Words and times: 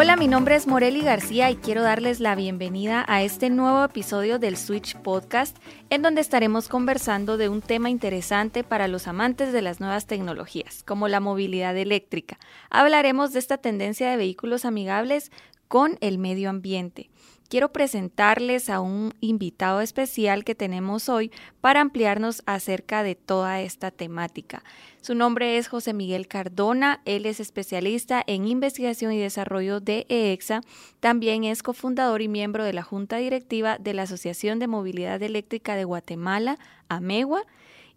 Hola, 0.00 0.14
mi 0.14 0.28
nombre 0.28 0.54
es 0.54 0.68
Moreli 0.68 1.00
García 1.00 1.50
y 1.50 1.56
quiero 1.56 1.82
darles 1.82 2.20
la 2.20 2.36
bienvenida 2.36 3.04
a 3.08 3.24
este 3.24 3.50
nuevo 3.50 3.82
episodio 3.82 4.38
del 4.38 4.56
Switch 4.56 4.94
Podcast, 4.94 5.56
en 5.90 6.02
donde 6.02 6.20
estaremos 6.20 6.68
conversando 6.68 7.36
de 7.36 7.48
un 7.48 7.62
tema 7.62 7.90
interesante 7.90 8.62
para 8.62 8.86
los 8.86 9.08
amantes 9.08 9.52
de 9.52 9.60
las 9.60 9.80
nuevas 9.80 10.06
tecnologías, 10.06 10.84
como 10.84 11.08
la 11.08 11.18
movilidad 11.18 11.76
eléctrica. 11.76 12.38
Hablaremos 12.70 13.32
de 13.32 13.40
esta 13.40 13.58
tendencia 13.58 14.08
de 14.08 14.16
vehículos 14.16 14.64
amigables 14.64 15.32
con 15.66 15.98
el 16.00 16.18
medio 16.18 16.48
ambiente 16.48 17.10
quiero 17.48 17.72
presentarles 17.72 18.70
a 18.70 18.80
un 18.80 19.14
invitado 19.20 19.80
especial 19.80 20.44
que 20.44 20.54
tenemos 20.54 21.08
hoy 21.08 21.32
para 21.60 21.80
ampliarnos 21.80 22.42
acerca 22.46 23.02
de 23.02 23.14
toda 23.14 23.60
esta 23.60 23.90
temática. 23.90 24.62
Su 25.00 25.14
nombre 25.14 25.56
es 25.56 25.68
José 25.68 25.94
Miguel 25.94 26.28
Cardona, 26.28 27.00
él 27.04 27.26
es 27.26 27.40
especialista 27.40 28.22
en 28.26 28.46
investigación 28.46 29.12
y 29.12 29.18
desarrollo 29.18 29.80
de 29.80 30.06
EEXA, 30.08 30.60
también 31.00 31.44
es 31.44 31.62
cofundador 31.62 32.20
y 32.20 32.28
miembro 32.28 32.64
de 32.64 32.74
la 32.74 32.82
Junta 32.82 33.16
Directiva 33.16 33.78
de 33.78 33.94
la 33.94 34.02
Asociación 34.02 34.58
de 34.58 34.66
Movilidad 34.66 35.22
Eléctrica 35.22 35.76
de 35.76 35.84
Guatemala, 35.84 36.58
AMEGUA, 36.88 37.44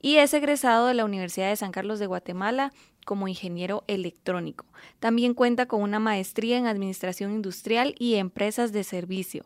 y 0.01 0.15
es 0.15 0.33
egresado 0.33 0.87
de 0.87 0.95
la 0.95 1.05
Universidad 1.05 1.49
de 1.49 1.55
San 1.55 1.71
Carlos 1.71 1.99
de 1.99 2.07
Guatemala 2.07 2.71
como 3.11 3.27
ingeniero 3.27 3.83
electrónico. 3.87 4.63
También 5.01 5.33
cuenta 5.33 5.65
con 5.65 5.81
una 5.81 5.99
maestría 5.99 6.57
en 6.57 6.65
Administración 6.65 7.33
Industrial 7.33 7.93
y 7.99 8.15
Empresas 8.15 8.71
de 8.71 8.85
Servicio. 8.85 9.43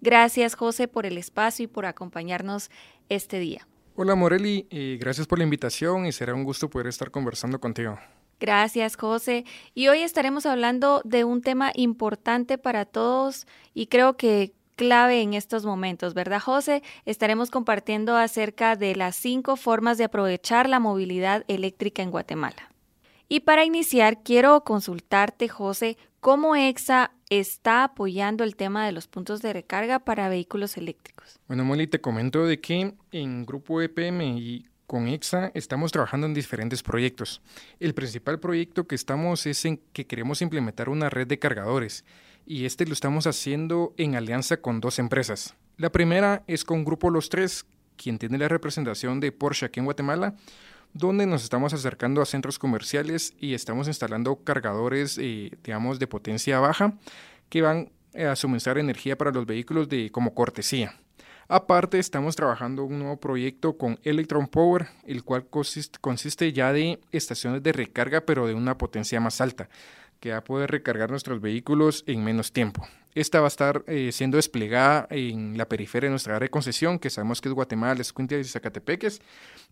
Gracias, 0.00 0.56
José, 0.56 0.88
por 0.88 1.06
el 1.06 1.16
espacio 1.16 1.62
y 1.62 1.68
por 1.68 1.86
acompañarnos 1.86 2.72
este 3.08 3.38
día. 3.38 3.68
Hola, 3.94 4.16
Moreli, 4.16 4.66
y 4.68 4.96
gracias 4.96 5.28
por 5.28 5.38
la 5.38 5.44
invitación 5.44 6.06
y 6.06 6.10
será 6.10 6.34
un 6.34 6.42
gusto 6.42 6.68
poder 6.68 6.88
estar 6.88 7.12
conversando 7.12 7.60
contigo. 7.60 8.00
Gracias, 8.40 8.96
José. 8.96 9.44
Y 9.74 9.86
hoy 9.86 10.00
estaremos 10.00 10.44
hablando 10.44 11.00
de 11.04 11.22
un 11.22 11.40
tema 11.40 11.70
importante 11.76 12.58
para 12.58 12.84
todos 12.84 13.46
y 13.74 13.86
creo 13.86 14.16
que 14.16 14.54
clave 14.74 15.22
en 15.22 15.34
estos 15.34 15.64
momentos, 15.64 16.14
¿verdad, 16.14 16.40
José? 16.40 16.82
Estaremos 17.04 17.52
compartiendo 17.52 18.16
acerca 18.16 18.74
de 18.74 18.96
las 18.96 19.14
cinco 19.14 19.54
formas 19.54 19.98
de 19.98 20.04
aprovechar 20.04 20.68
la 20.68 20.80
movilidad 20.80 21.44
eléctrica 21.46 22.02
en 22.02 22.10
Guatemala. 22.10 22.73
Y 23.28 23.40
para 23.40 23.64
iniciar, 23.64 24.22
quiero 24.22 24.62
consultarte, 24.64 25.48
José, 25.48 25.96
cómo 26.20 26.56
EXA 26.56 27.12
está 27.30 27.84
apoyando 27.84 28.44
el 28.44 28.56
tema 28.56 28.86
de 28.86 28.92
los 28.92 29.08
puntos 29.08 29.42
de 29.42 29.52
recarga 29.52 29.98
para 29.98 30.28
vehículos 30.28 30.76
eléctricos. 30.76 31.38
Bueno, 31.48 31.64
Molly, 31.64 31.86
te 31.86 32.00
comento 32.00 32.46
de 32.46 32.60
que 32.60 32.94
en 33.12 33.46
Grupo 33.46 33.80
EPM 33.80 34.22
y 34.38 34.66
con 34.86 35.08
EXA 35.08 35.50
estamos 35.54 35.92
trabajando 35.92 36.26
en 36.26 36.34
diferentes 36.34 36.82
proyectos. 36.82 37.40
El 37.80 37.94
principal 37.94 38.38
proyecto 38.38 38.86
que 38.86 38.94
estamos 38.94 39.46
es 39.46 39.64
en 39.64 39.78
que 39.92 40.06
queremos 40.06 40.42
implementar 40.42 40.88
una 40.88 41.10
red 41.10 41.26
de 41.26 41.38
cargadores 41.38 42.04
y 42.46 42.66
este 42.66 42.86
lo 42.86 42.92
estamos 42.92 43.26
haciendo 43.26 43.94
en 43.96 44.14
alianza 44.14 44.58
con 44.58 44.80
dos 44.80 44.98
empresas. 44.98 45.54
La 45.76 45.90
primera 45.90 46.44
es 46.46 46.64
con 46.64 46.84
Grupo 46.84 47.10
Los 47.10 47.30
Tres, 47.30 47.66
quien 47.96 48.18
tiene 48.18 48.38
la 48.38 48.48
representación 48.48 49.20
de 49.20 49.32
Porsche 49.32 49.66
aquí 49.66 49.80
en 49.80 49.86
Guatemala, 49.86 50.36
donde 50.94 51.26
nos 51.26 51.42
estamos 51.42 51.74
acercando 51.74 52.22
a 52.22 52.26
centros 52.26 52.58
comerciales 52.58 53.34
y 53.38 53.54
estamos 53.54 53.88
instalando 53.88 54.36
cargadores, 54.36 55.18
eh, 55.18 55.50
digamos, 55.62 55.98
de 55.98 56.06
potencia 56.06 56.60
baja 56.60 56.94
que 57.48 57.62
van 57.62 57.90
eh, 58.14 58.26
a 58.26 58.36
suministrar 58.36 58.78
energía 58.78 59.18
para 59.18 59.32
los 59.32 59.44
vehículos 59.44 59.88
de, 59.88 60.10
como 60.10 60.34
cortesía. 60.34 60.94
Aparte, 61.48 61.98
estamos 61.98 62.36
trabajando 62.36 62.84
un 62.84 63.00
nuevo 63.00 63.18
proyecto 63.18 63.76
con 63.76 63.98
Electron 64.02 64.46
Power, 64.46 64.86
el 65.04 65.24
cual 65.24 65.46
consiste, 65.46 65.98
consiste 66.00 66.52
ya 66.52 66.72
de 66.72 67.00
estaciones 67.12 67.62
de 67.62 67.72
recarga, 67.72 68.22
pero 68.22 68.46
de 68.46 68.54
una 68.54 68.78
potencia 68.78 69.20
más 69.20 69.40
alta, 69.40 69.68
que 70.20 70.30
va 70.30 70.38
a 70.38 70.44
poder 70.44 70.70
recargar 70.70 71.10
nuestros 71.10 71.40
vehículos 71.40 72.04
en 72.06 72.24
menos 72.24 72.52
tiempo. 72.52 72.86
Esta 73.14 73.38
va 73.38 73.46
a 73.46 73.48
estar 73.48 73.84
eh, 73.86 74.10
siendo 74.10 74.36
desplegada 74.38 75.06
en 75.10 75.56
la 75.56 75.68
periferia 75.68 76.08
de 76.08 76.10
nuestra 76.10 76.34
área 76.34 76.46
de 76.46 76.50
concesión, 76.50 76.98
que 76.98 77.10
sabemos 77.10 77.40
que 77.40 77.48
es 77.48 77.54
Guatemala, 77.54 78.00
Escuintla 78.00 78.38
y 78.38 78.44
Zacatepeques, 78.44 79.20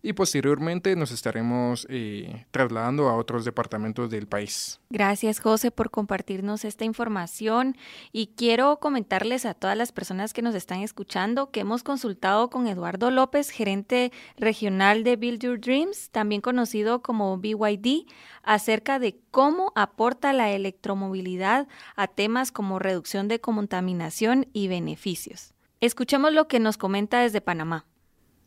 y 0.01 0.13
posteriormente 0.13 0.95
nos 0.95 1.11
estaremos 1.11 1.85
eh, 1.89 2.45
trasladando 2.51 3.09
a 3.09 3.15
otros 3.17 3.43
departamentos 3.43 4.09
del 4.09 4.27
país. 4.27 4.79
Gracias, 4.89 5.39
José, 5.39 5.71
por 5.71 5.91
compartirnos 5.91 6.63
esta 6.63 6.85
información 6.85 7.75
y 8.13 8.27
quiero 8.27 8.79
comentarles 8.79 9.45
a 9.45 9.53
todas 9.53 9.77
las 9.77 9.91
personas 9.91 10.31
que 10.31 10.41
nos 10.41 10.55
están 10.55 10.81
escuchando 10.81 11.51
que 11.51 11.61
hemos 11.61 11.83
consultado 11.83 12.49
con 12.49 12.67
Eduardo 12.67 13.11
López, 13.11 13.49
gerente 13.49 14.13
regional 14.37 15.03
de 15.03 15.17
Build 15.17 15.41
Your 15.41 15.59
Dreams, 15.59 16.11
también 16.11 16.39
conocido 16.39 17.01
como 17.01 17.37
BYD, 17.37 18.05
acerca 18.43 18.99
de 18.99 19.19
cómo 19.31 19.71
aporta 19.75 20.33
la 20.33 20.51
electromovilidad 20.51 21.67
a 21.95 22.07
temas 22.07 22.51
como 22.51 22.77
reducción 22.77 23.27
de 23.27 23.32
contaminación 23.39 24.47
y 24.53 24.67
beneficios. 24.67 25.53
Escuchemos 25.81 26.33
lo 26.33 26.47
que 26.47 26.59
nos 26.59 26.77
comenta 26.77 27.21
desde 27.21 27.41
Panamá. 27.41 27.85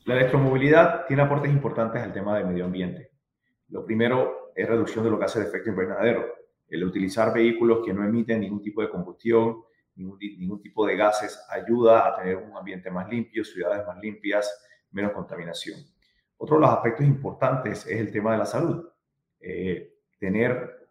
La 0.04 0.14
electromovilidad 0.14 1.06
tiene 1.06 1.22
aportes 1.22 1.50
importantes 1.50 2.02
al 2.02 2.12
tema 2.12 2.36
del 2.36 2.46
medio 2.46 2.64
ambiente. 2.64 3.10
Lo 3.68 3.84
primero 3.84 4.52
es 4.54 4.68
reducción 4.68 5.04
de 5.04 5.10
los 5.10 5.18
gases 5.20 5.42
de 5.42 5.48
efecto 5.48 5.70
invernadero. 5.70 6.24
El 6.68 6.84
utilizar 6.84 7.34
vehículos 7.34 7.84
que 7.84 7.92
no 7.92 8.04
emiten 8.04 8.40
ningún 8.40 8.62
tipo 8.62 8.82
de 8.82 8.88
combustión, 8.88 9.62
ningún, 9.96 10.18
ningún 10.18 10.60
tipo 10.60 10.86
de 10.86 10.96
gases, 10.96 11.38
ayuda 11.50 12.06
a 12.06 12.16
tener 12.16 12.36
un 12.36 12.56
ambiente 12.56 12.90
más 12.90 13.08
limpio, 13.08 13.44
ciudades 13.44 13.86
más 13.86 13.98
limpias, 14.00 14.48
menos 14.92 15.12
contaminación. 15.12 15.80
Otro 16.38 16.56
de 16.56 16.62
los 16.62 16.70
aspectos 16.70 17.06
importantes 17.06 17.86
es 17.86 17.98
el 17.98 18.12
tema 18.12 18.32
de 18.32 18.38
la 18.38 18.46
salud. 18.46 18.88
Eh, 19.40 19.94
tener 20.18 20.88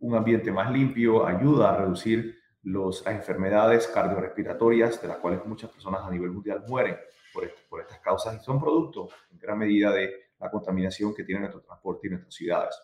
un 0.00 0.14
ambiente 0.14 0.50
más 0.50 0.70
limpio 0.70 1.26
ayuda 1.26 1.70
a 1.70 1.76
reducir 1.78 2.38
las 2.66 3.06
enfermedades 3.06 3.86
cardiorrespiratorias, 3.86 5.00
de 5.00 5.08
las 5.08 5.18
cuales 5.18 5.44
muchas 5.46 5.70
personas 5.70 6.04
a 6.04 6.10
nivel 6.10 6.32
mundial 6.32 6.64
mueren 6.66 6.96
por, 7.32 7.80
estas 7.80 8.00
causas 8.00 8.40
y 8.40 8.44
son 8.44 8.60
producto 8.60 9.08
en 9.30 9.38
gran 9.38 9.58
medida 9.58 9.92
de 9.92 10.30
la 10.40 10.50
contaminación 10.50 11.14
que 11.14 11.22
tiene 11.22 11.42
nuestro 11.42 11.62
transporte 11.62 12.06
y 12.06 12.10
nuestras 12.10 12.34
ciudades. 12.34 12.74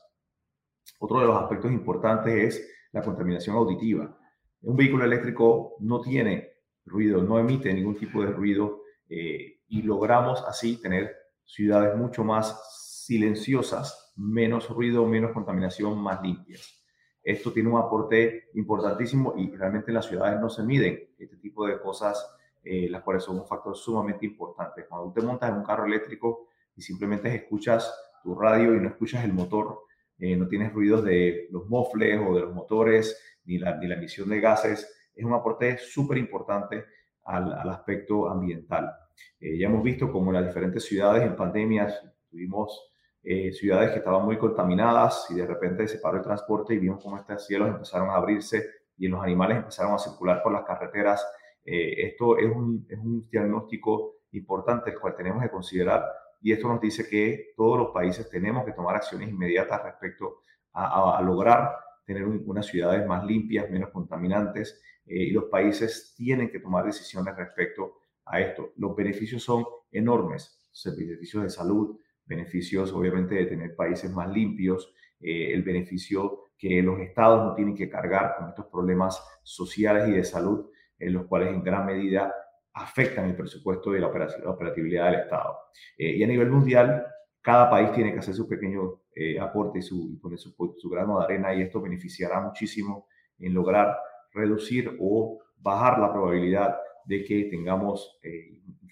Otro 1.00 1.20
de 1.20 1.26
los 1.26 1.42
aspectos 1.42 1.72
importantes 1.72 2.54
es 2.54 2.70
la 2.92 3.02
contaminación 3.02 3.56
auditiva. 3.56 4.16
Un 4.60 4.76
vehículo 4.76 5.04
eléctrico 5.04 5.74
no 5.80 6.00
tiene 6.00 6.52
ruido, 6.84 7.22
no 7.22 7.38
emite 7.38 7.72
ningún 7.74 7.96
tipo 7.96 8.22
de 8.22 8.30
ruido 8.30 8.82
eh, 9.08 9.62
y 9.66 9.82
logramos 9.82 10.44
así 10.46 10.80
tener 10.80 11.16
ciudades 11.44 11.96
mucho 11.96 12.22
más 12.22 13.02
silenciosas, 13.04 14.12
menos 14.16 14.68
ruido, 14.68 15.04
menos 15.06 15.32
contaminación, 15.32 15.98
más 15.98 16.22
limpias. 16.22 16.81
Esto 17.22 17.52
tiene 17.52 17.68
un 17.68 17.78
aporte 17.78 18.48
importantísimo 18.54 19.34
y 19.36 19.50
realmente 19.54 19.90
en 19.90 19.94
las 19.94 20.06
ciudades 20.06 20.40
no 20.40 20.50
se 20.50 20.62
miden 20.64 21.10
este 21.18 21.36
tipo 21.36 21.66
de 21.66 21.80
cosas, 21.80 22.36
eh, 22.64 22.88
las 22.88 23.02
cuales 23.02 23.22
son 23.22 23.38
un 23.38 23.46
factor 23.46 23.76
sumamente 23.76 24.26
importante. 24.26 24.86
Cuando 24.86 25.08
tú 25.08 25.20
te 25.20 25.26
montas 25.26 25.50
en 25.50 25.56
un 25.56 25.64
carro 25.64 25.86
eléctrico 25.86 26.48
y 26.74 26.82
simplemente 26.82 27.34
escuchas 27.34 27.92
tu 28.22 28.34
radio 28.34 28.74
y 28.74 28.80
no 28.80 28.88
escuchas 28.88 29.24
el 29.24 29.32
motor, 29.32 29.82
eh, 30.18 30.36
no 30.36 30.48
tienes 30.48 30.72
ruidos 30.72 31.04
de 31.04 31.48
los 31.50 31.68
mofles 31.68 32.20
o 32.20 32.34
de 32.34 32.40
los 32.40 32.54
motores, 32.54 33.20
ni 33.44 33.58
la, 33.58 33.76
ni 33.76 33.86
la 33.86 33.96
emisión 33.96 34.28
de 34.28 34.40
gases, 34.40 34.88
es 35.14 35.24
un 35.24 35.34
aporte 35.34 35.78
súper 35.78 36.18
importante 36.18 36.84
al, 37.24 37.52
al, 37.52 37.68
aspecto 37.70 38.28
ambiental. 38.28 38.90
Eh, 39.38 39.58
ya 39.58 39.66
hemos 39.66 39.82
visto 39.82 40.10
como 40.10 40.30
en 40.30 40.34
las 40.34 40.46
diferentes 40.46 40.84
ciudades 40.84 41.22
en 41.24 41.36
pandemias 41.36 42.00
tuvimos 42.30 42.91
eh, 43.24 43.52
ciudades 43.52 43.90
que 43.90 43.98
estaban 43.98 44.24
muy 44.24 44.36
contaminadas 44.36 45.26
y 45.30 45.34
de 45.34 45.46
repente 45.46 45.86
se 45.86 45.98
paró 45.98 46.16
el 46.18 46.24
transporte 46.24 46.74
y 46.74 46.78
vimos 46.78 47.02
cómo 47.02 47.16
estos 47.16 47.46
cielos 47.46 47.68
empezaron 47.68 48.10
a 48.10 48.14
abrirse 48.14 48.66
y 48.96 49.06
los 49.08 49.22
animales 49.22 49.58
empezaron 49.58 49.94
a 49.94 49.98
circular 49.98 50.42
por 50.42 50.52
las 50.52 50.64
carreteras. 50.64 51.24
Eh, 51.64 52.06
esto 52.06 52.36
es 52.36 52.50
un, 52.50 52.84
es 52.88 52.98
un 52.98 53.28
diagnóstico 53.30 54.16
importante 54.32 54.90
el 54.90 54.98
cual 54.98 55.14
tenemos 55.14 55.42
que 55.42 55.50
considerar 55.50 56.04
y 56.40 56.52
esto 56.52 56.68
nos 56.68 56.80
dice 56.80 57.08
que 57.08 57.52
todos 57.56 57.78
los 57.78 57.90
países 57.92 58.28
tenemos 58.28 58.64
que 58.64 58.72
tomar 58.72 58.96
acciones 58.96 59.28
inmediatas 59.28 59.82
respecto 59.84 60.40
a, 60.72 61.20
lograr 61.22 61.76
tener 62.04 62.26
unas 62.26 62.66
ciudades 62.66 63.06
más 63.06 63.24
limpias, 63.24 63.70
menos 63.70 63.90
contaminantes 63.90 64.82
eh, 65.06 65.24
y 65.24 65.30
los 65.30 65.44
países 65.44 66.14
tienen 66.16 66.50
que 66.50 66.58
tomar 66.58 66.84
decisiones 66.84 67.36
respecto 67.36 67.98
a 68.24 68.40
esto. 68.40 68.72
Los 68.76 68.96
beneficios 68.96 69.44
son 69.44 69.64
enormes, 69.92 70.58
beneficios 70.96 71.44
de 71.44 71.50
salud, 71.50 71.96
beneficios 72.32 72.92
obviamente 72.92 73.34
de 73.34 73.46
tener 73.46 73.76
países 73.76 74.10
más 74.10 74.28
limpios, 74.30 74.94
eh, 75.20 75.52
el 75.52 75.62
beneficio 75.62 76.50
que 76.58 76.82
los 76.82 77.00
estados 77.00 77.44
no 77.44 77.54
tienen 77.54 77.74
que 77.74 77.88
cargar 77.88 78.36
con 78.36 78.48
estos 78.48 78.66
problemas 78.66 79.22
sociales 79.42 80.08
y 80.08 80.12
de 80.12 80.24
salud, 80.24 80.70
en 80.98 81.12
los 81.12 81.26
cuales 81.26 81.48
en 81.48 81.62
gran 81.62 81.84
medida 81.86 82.32
afectan 82.74 83.26
el 83.26 83.36
presupuesto 83.36 83.94
y 83.94 84.00
la 84.00 84.06
operatividad 84.06 85.10
del 85.10 85.20
Estado. 85.20 85.58
Eh, 85.98 86.16
y 86.16 86.22
a 86.22 86.26
nivel 86.26 86.50
mundial, 86.50 87.04
cada 87.40 87.68
país 87.68 87.92
tiene 87.92 88.12
que 88.12 88.20
hacer 88.20 88.34
su 88.34 88.48
pequeño 88.48 89.02
eh, 89.14 89.38
aporte 89.38 89.80
y, 89.80 89.82
su, 89.82 90.18
poner 90.22 90.38
su, 90.38 90.54
su, 90.78 90.88
grano 90.88 91.18
de 91.18 91.24
arena 91.24 91.54
y 91.54 91.62
esto 91.62 91.82
beneficiará 91.82 92.40
muchísimo 92.40 93.08
en 93.38 93.52
lograr 93.52 93.94
reducir 94.32 94.96
o 95.00 95.40
bajar 95.58 95.98
la 95.98 96.12
probabilidad 96.12 96.76
de 97.04 97.24
que 97.24 97.44
tengamos 97.50 98.20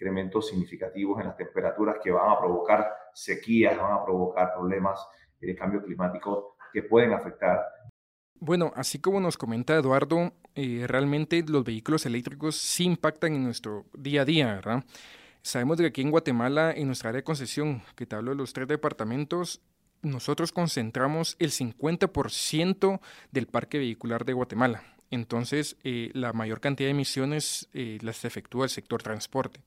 incrementos 0.00 0.48
significativos 0.48 1.20
en 1.20 1.26
las 1.26 1.36
temperaturas 1.36 1.96
que 2.02 2.10
van 2.10 2.30
a 2.30 2.38
provocar 2.38 2.90
sequías, 3.12 3.76
van 3.76 3.92
a 3.92 4.04
provocar 4.04 4.54
problemas 4.54 4.98
de 5.38 5.54
cambio 5.54 5.82
climático 5.84 6.56
que 6.72 6.82
pueden 6.84 7.12
afectar. 7.12 7.60
Bueno, 8.34 8.72
así 8.74 8.98
como 8.98 9.20
nos 9.20 9.36
comenta 9.36 9.76
Eduardo, 9.76 10.32
eh, 10.54 10.86
realmente 10.86 11.44
los 11.46 11.64
vehículos 11.64 12.06
eléctricos 12.06 12.56
sí 12.56 12.84
impactan 12.84 13.34
en 13.34 13.44
nuestro 13.44 13.84
día 13.92 14.22
a 14.22 14.24
día, 14.24 14.54
¿verdad? 14.54 14.84
Sabemos 15.42 15.76
que 15.78 15.86
aquí 15.86 16.00
en 16.00 16.10
Guatemala, 16.10 16.72
en 16.72 16.86
nuestra 16.86 17.10
área 17.10 17.18
de 17.18 17.24
concesión, 17.24 17.82
que 17.94 18.06
te 18.06 18.16
hablo 18.16 18.30
de 18.30 18.38
los 18.38 18.54
tres 18.54 18.68
departamentos, 18.68 19.60
nosotros 20.00 20.52
concentramos 20.52 21.36
el 21.38 21.50
50% 21.50 23.00
del 23.30 23.46
parque 23.46 23.78
vehicular 23.78 24.24
de 24.24 24.32
Guatemala. 24.32 24.82
Entonces, 25.10 25.76
eh, 25.84 26.10
la 26.14 26.32
mayor 26.32 26.60
cantidad 26.60 26.86
de 26.86 26.92
emisiones 26.92 27.68
eh, 27.74 27.98
las 28.00 28.24
efectúa 28.24 28.64
el 28.64 28.70
sector 28.70 29.02
transporte. 29.02 29.60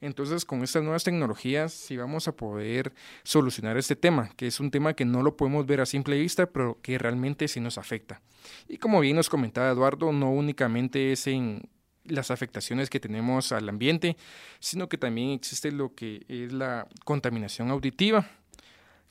Entonces, 0.00 0.44
con 0.44 0.62
estas 0.62 0.82
nuevas 0.82 1.04
tecnologías 1.04 1.72
sí 1.72 1.96
vamos 1.96 2.28
a 2.28 2.32
poder 2.32 2.92
solucionar 3.22 3.76
este 3.76 3.96
tema, 3.96 4.30
que 4.36 4.46
es 4.46 4.60
un 4.60 4.70
tema 4.70 4.94
que 4.94 5.04
no 5.04 5.22
lo 5.22 5.36
podemos 5.36 5.66
ver 5.66 5.80
a 5.80 5.86
simple 5.86 6.18
vista, 6.18 6.46
pero 6.46 6.78
que 6.82 6.98
realmente 6.98 7.48
sí 7.48 7.60
nos 7.60 7.78
afecta. 7.78 8.20
Y 8.68 8.78
como 8.78 9.00
bien 9.00 9.16
nos 9.16 9.28
comentaba 9.28 9.70
Eduardo, 9.70 10.12
no 10.12 10.30
únicamente 10.30 11.12
es 11.12 11.26
en 11.26 11.68
las 12.04 12.30
afectaciones 12.30 12.90
que 12.90 13.00
tenemos 13.00 13.52
al 13.52 13.68
ambiente, 13.68 14.16
sino 14.60 14.88
que 14.88 14.98
también 14.98 15.30
existe 15.30 15.72
lo 15.72 15.94
que 15.94 16.24
es 16.28 16.52
la 16.52 16.86
contaminación 17.04 17.70
auditiva 17.70 18.28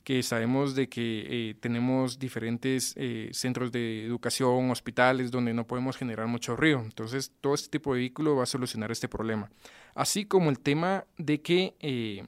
que 0.06 0.22
sabemos 0.22 0.76
de 0.76 0.88
que 0.88 1.26
eh, 1.28 1.54
tenemos 1.58 2.20
diferentes 2.20 2.94
eh, 2.96 3.28
centros 3.32 3.72
de 3.72 4.04
educación, 4.04 4.70
hospitales, 4.70 5.32
donde 5.32 5.52
no 5.52 5.66
podemos 5.66 5.96
generar 5.96 6.28
mucho 6.28 6.54
ruido. 6.54 6.78
Entonces, 6.78 7.32
todo 7.40 7.54
este 7.54 7.70
tipo 7.70 7.92
de 7.92 7.98
vehículo 7.98 8.36
va 8.36 8.44
a 8.44 8.46
solucionar 8.46 8.92
este 8.92 9.08
problema. 9.08 9.50
Así 9.96 10.24
como 10.24 10.48
el 10.50 10.60
tema 10.60 11.06
de 11.18 11.42
que 11.42 11.74
eh, 11.80 12.24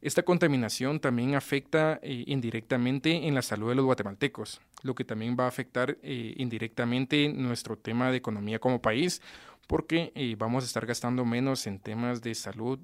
esta 0.00 0.22
contaminación 0.22 1.00
también 1.00 1.34
afecta 1.34 1.98
indirectamente 2.04 3.26
en 3.26 3.34
la 3.34 3.42
salud 3.42 3.70
de 3.70 3.74
los 3.74 3.84
guatemaltecos, 3.84 4.60
lo 4.84 4.94
que 4.94 5.04
también 5.04 5.36
va 5.36 5.46
a 5.46 5.48
afectar 5.48 5.98
indirectamente 6.04 7.32
nuestro 7.32 7.76
tema 7.76 8.12
de 8.12 8.18
economía 8.18 8.60
como 8.60 8.80
país, 8.80 9.20
porque 9.66 10.12
vamos 10.38 10.62
a 10.62 10.68
estar 10.68 10.86
gastando 10.86 11.24
menos 11.24 11.66
en 11.66 11.80
temas 11.80 12.22
de 12.22 12.36
salud 12.36 12.78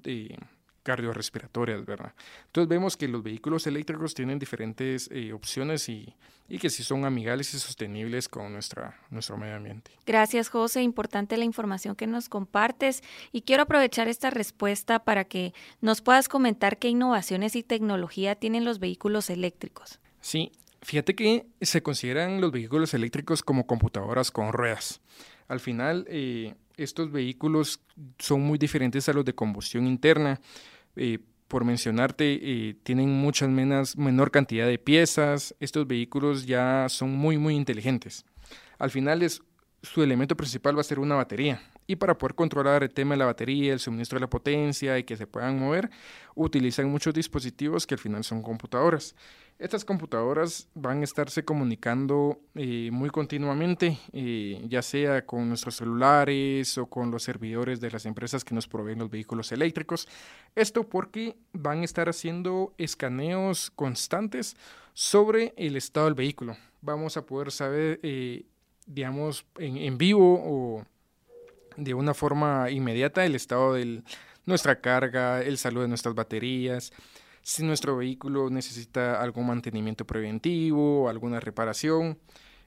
cardiorrespiratorias, 0.85 1.83
¿verdad? 1.83 2.13
Entonces 2.45 2.69
vemos 2.69 2.95
que 2.95 3.07
los 3.07 3.23
vehículos 3.23 3.65
eléctricos 3.65 4.13
tienen 4.13 4.37
diferentes 4.37 5.09
eh, 5.11 5.33
opciones 5.33 5.89
y, 5.89 6.13
y, 6.47 6.59
que 6.59 6.69
sí 6.69 6.83
son 6.83 7.05
amigables 7.05 7.53
y 7.55 7.59
sostenibles 7.59 8.29
con 8.29 8.53
nuestra, 8.53 8.95
nuestro 9.09 9.35
medio 9.35 9.55
ambiente. 9.55 9.91
Gracias, 10.05 10.49
José. 10.49 10.83
Importante 10.83 11.37
la 11.37 11.43
información 11.43 11.95
que 11.95 12.05
nos 12.05 12.29
compartes 12.29 13.01
y 13.31 13.41
quiero 13.41 13.63
aprovechar 13.63 14.07
esta 14.07 14.29
respuesta 14.29 15.03
para 15.03 15.25
que 15.25 15.53
nos 15.81 16.01
puedas 16.01 16.29
comentar 16.29 16.77
qué 16.77 16.87
innovaciones 16.89 17.55
y 17.55 17.63
tecnología 17.63 18.35
tienen 18.35 18.63
los 18.63 18.77
vehículos 18.77 19.31
eléctricos. 19.31 19.99
Sí, 20.21 20.51
fíjate 20.83 21.15
que 21.15 21.47
se 21.61 21.81
consideran 21.81 22.39
los 22.41 22.51
vehículos 22.51 22.93
eléctricos 22.93 23.41
como 23.41 23.65
computadoras 23.65 24.29
con 24.29 24.53
ruedas. 24.53 25.01
Al 25.47 25.59
final, 25.59 26.05
eh, 26.09 26.53
estos 26.77 27.11
vehículos 27.11 27.81
son 28.19 28.41
muy 28.41 28.59
diferentes 28.59 29.09
a 29.09 29.13
los 29.13 29.25
de 29.25 29.33
combustión 29.33 29.87
interna 29.87 30.39
por 31.47 31.63
mencionarte, 31.63 32.39
eh, 32.41 32.75
tienen 32.83 33.09
muchas 33.09 33.49
menos, 33.49 33.97
menor 33.97 34.31
cantidad 34.31 34.67
de 34.67 34.79
piezas. 34.79 35.55
Estos 35.59 35.87
vehículos 35.87 36.45
ya 36.45 36.87
son 36.89 37.15
muy, 37.15 37.37
muy 37.37 37.55
inteligentes. 37.55 38.25
Al 38.79 38.89
final, 38.89 39.21
es, 39.21 39.41
su 39.81 40.01
elemento 40.03 40.35
principal 40.35 40.75
va 40.75 40.81
a 40.81 40.83
ser 40.83 40.99
una 40.99 41.15
batería. 41.15 41.61
Y 41.87 41.97
para 41.97 42.17
poder 42.17 42.33
controlar 42.33 42.81
el 42.81 42.89
tema 42.89 43.13
de 43.13 43.19
la 43.19 43.25
batería, 43.25 43.73
el 43.73 43.79
suministro 43.79 44.17
de 44.17 44.21
la 44.21 44.29
potencia 44.29 44.97
y 44.97 45.03
que 45.03 45.15
se 45.15 45.27
puedan 45.27 45.59
mover, 45.59 45.91
utilizan 46.33 46.89
muchos 46.89 47.13
dispositivos 47.13 47.85
que 47.85 47.93
al 47.93 47.99
final 47.99 48.23
son 48.23 48.41
computadoras. 48.41 49.15
Estas 49.57 49.85
computadoras 49.85 50.67
van 50.73 50.99
a 50.99 51.05
estarse 51.05 51.45
comunicando 51.45 52.41
eh, 52.55 52.89
muy 52.91 53.09
continuamente, 53.09 53.97
eh, 54.11 54.61
ya 54.67 54.81
sea 54.81 55.25
con 55.25 55.47
nuestros 55.47 55.77
celulares 55.77 56.77
o 56.77 56.87
con 56.87 57.09
los 57.09 57.23
servidores 57.23 57.79
de 57.79 57.89
las 57.89 58.05
empresas 58.05 58.43
que 58.43 58.53
nos 58.53 58.67
proveen 58.67 58.99
los 58.99 59.09
vehículos 59.09 59.53
eléctricos. 59.53 60.09
Esto 60.55 60.89
porque 60.89 61.37
van 61.53 61.81
a 61.81 61.85
estar 61.85 62.09
haciendo 62.09 62.73
escaneos 62.77 63.71
constantes 63.71 64.57
sobre 64.93 65.53
el 65.55 65.77
estado 65.77 66.07
del 66.07 66.15
vehículo. 66.15 66.57
Vamos 66.81 67.15
a 67.15 67.25
poder 67.25 67.49
saber, 67.49 68.01
eh, 68.03 68.43
digamos, 68.85 69.45
en, 69.57 69.77
en, 69.77 69.97
vivo 69.97 70.41
o 70.45 70.83
de 71.77 71.93
una 71.93 72.13
forma 72.13 72.69
inmediata 72.71 73.25
el 73.25 73.35
estado 73.35 73.75
de 73.75 74.03
nuestra 74.45 74.81
carga, 74.81 75.41
el 75.41 75.57
salud 75.57 75.83
de 75.83 75.87
nuestras 75.87 76.13
baterías 76.13 76.91
si 77.45 77.63
nuestro 77.63 77.95
vehículo 77.95 78.49
necesita 78.49 79.21
algún 79.21 79.45
mantenimiento 79.45 80.03
preventivo, 80.03 81.07
alguna 81.07 81.39
reparación. 81.39 82.17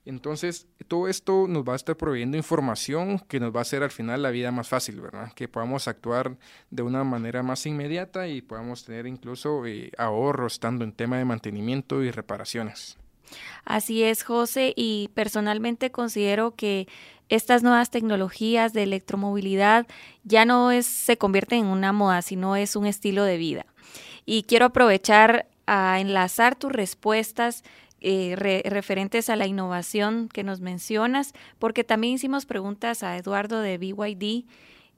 Entonces, 0.05 0.69
todo 0.87 1.09
esto 1.09 1.47
nos 1.49 1.65
va 1.65 1.73
a 1.73 1.77
estar 1.77 1.97
proveyendo 1.97 2.37
información 2.37 3.19
que 3.19 3.41
nos 3.41 3.53
va 3.53 3.59
a 3.59 3.63
hacer 3.63 3.83
al 3.83 3.91
final 3.91 4.23
la 4.23 4.31
vida 4.31 4.53
más 4.53 4.69
fácil, 4.69 5.01
¿verdad? 5.01 5.33
Que 5.35 5.49
podamos 5.49 5.89
actuar 5.89 6.39
de 6.71 6.85
una 6.85 7.03
manera 7.03 7.43
más 7.43 7.67
inmediata 7.67 8.29
y 8.29 8.41
podamos 8.41 8.85
tener 8.85 9.09
incluso 9.09 9.67
eh, 9.67 9.91
ahorros 9.99 10.61
tanto 10.61 10.85
en 10.85 10.93
tema 10.93 11.19
de 11.19 11.25
mantenimiento 11.25 12.05
y 12.05 12.13
reparaciones. 12.13 12.99
Así 13.65 14.05
es, 14.05 14.23
José, 14.23 14.75
y 14.77 15.11
personalmente 15.13 15.91
considero 15.91 16.55
que 16.55 16.87
estas 17.29 17.65
nuevas 17.65 17.91
tecnologías 17.91 18.73
de 18.73 18.85
electromovilidad 18.85 19.89
ya 20.23 20.45
no 20.45 20.71
es, 20.71 20.87
se 20.87 21.19
convierten 21.19 21.65
en 21.65 21.67
una 21.67 21.93
moda, 21.93 22.23
sino 22.23 22.55
es 22.55 22.77
un 22.77 22.87
estilo 22.87 23.25
de 23.25 23.39
vida. 23.39 23.67
Y 24.31 24.43
quiero 24.43 24.67
aprovechar 24.67 25.47
a 25.67 25.99
enlazar 26.01 26.55
tus 26.55 26.71
respuestas 26.71 27.65
eh, 28.03 28.63
referentes 28.67 29.31
a 29.31 29.37
la 29.37 29.47
innovación 29.47 30.29
que 30.29 30.45
nos 30.45 30.61
mencionas, 30.61 31.33
porque 31.59 31.83
también 31.83 32.13
hicimos 32.13 32.45
preguntas 32.45 33.03
a 33.03 33.17
Eduardo 33.17 33.63
de 33.63 33.79
BYD 33.79 34.45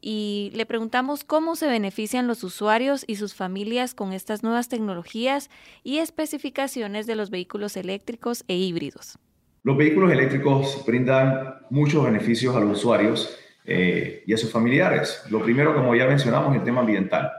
y 0.00 0.50
le 0.53 0.67
preguntamos 0.67 1.23
cómo 1.23 1.55
se 1.55 1.69
benefician 1.69 2.27
los 2.27 2.43
usuarios 2.43 3.05
y 3.06 3.15
sus 3.15 3.37
familias 3.37 3.94
con 3.94 4.12
estas 4.12 4.43
nuevas 4.43 4.69
tecnologías 4.69 5.49
y 5.85 5.99
especificaciones 5.99 7.06
de 7.06 7.15
los 7.15 7.31
vehículos 7.31 7.77
eléctricos 7.77 8.43
e 8.49 8.56
híbridos. 8.56 9.17
Los 9.62 9.77
vehículos 9.77 10.11
eléctricos 10.11 10.85
brindan 10.85 11.55
muchos 11.71 12.05
beneficios 12.05 12.56
a 12.56 12.59
los 12.59 12.79
usuarios 12.79 13.38
eh, 13.65 14.25
y 14.27 14.35
a 14.35 14.37
sus 14.37 14.50
familiares. 14.50 15.23
Lo 15.31 15.41
primero, 15.41 15.73
como 15.73 15.94
ya 15.94 16.09
mencionamos, 16.09 16.56
el 16.56 16.65
tema 16.65 16.81
ambiental. 16.81 17.31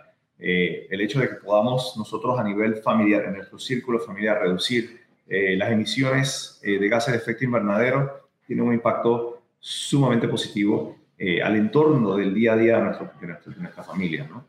Eh, 0.43 0.88
el 0.89 1.01
hecho 1.01 1.19
de 1.19 1.29
que 1.29 1.36
podamos 1.36 1.95
nosotros 1.95 2.39
a 2.39 2.43
nivel 2.43 2.77
familiar, 2.77 3.25
en 3.25 3.36
nuestro 3.36 3.60
círculo 3.60 4.00
familiar, 4.00 4.41
reducir 4.41 5.00
eh, 5.27 5.55
las 5.55 5.71
emisiones 5.71 6.60
eh, 6.63 6.79
de 6.79 6.89
gases 6.89 7.13
de 7.13 7.19
efecto 7.19 7.45
invernadero, 7.45 8.27
tiene 8.48 8.63
un 8.63 8.74
impacto 8.74 9.43
sumamente 9.60 10.27
positivo 10.27 10.98
al 11.43 11.55
entorno 11.55 12.15
del 12.17 12.33
día 12.33 12.53
a 12.53 12.57
día 12.57 12.77
de, 12.77 12.83
nuestro, 12.83 13.12
de, 13.21 13.62
nuestra 13.62 13.83
familia. 13.83 14.27
¿no? 14.27 14.48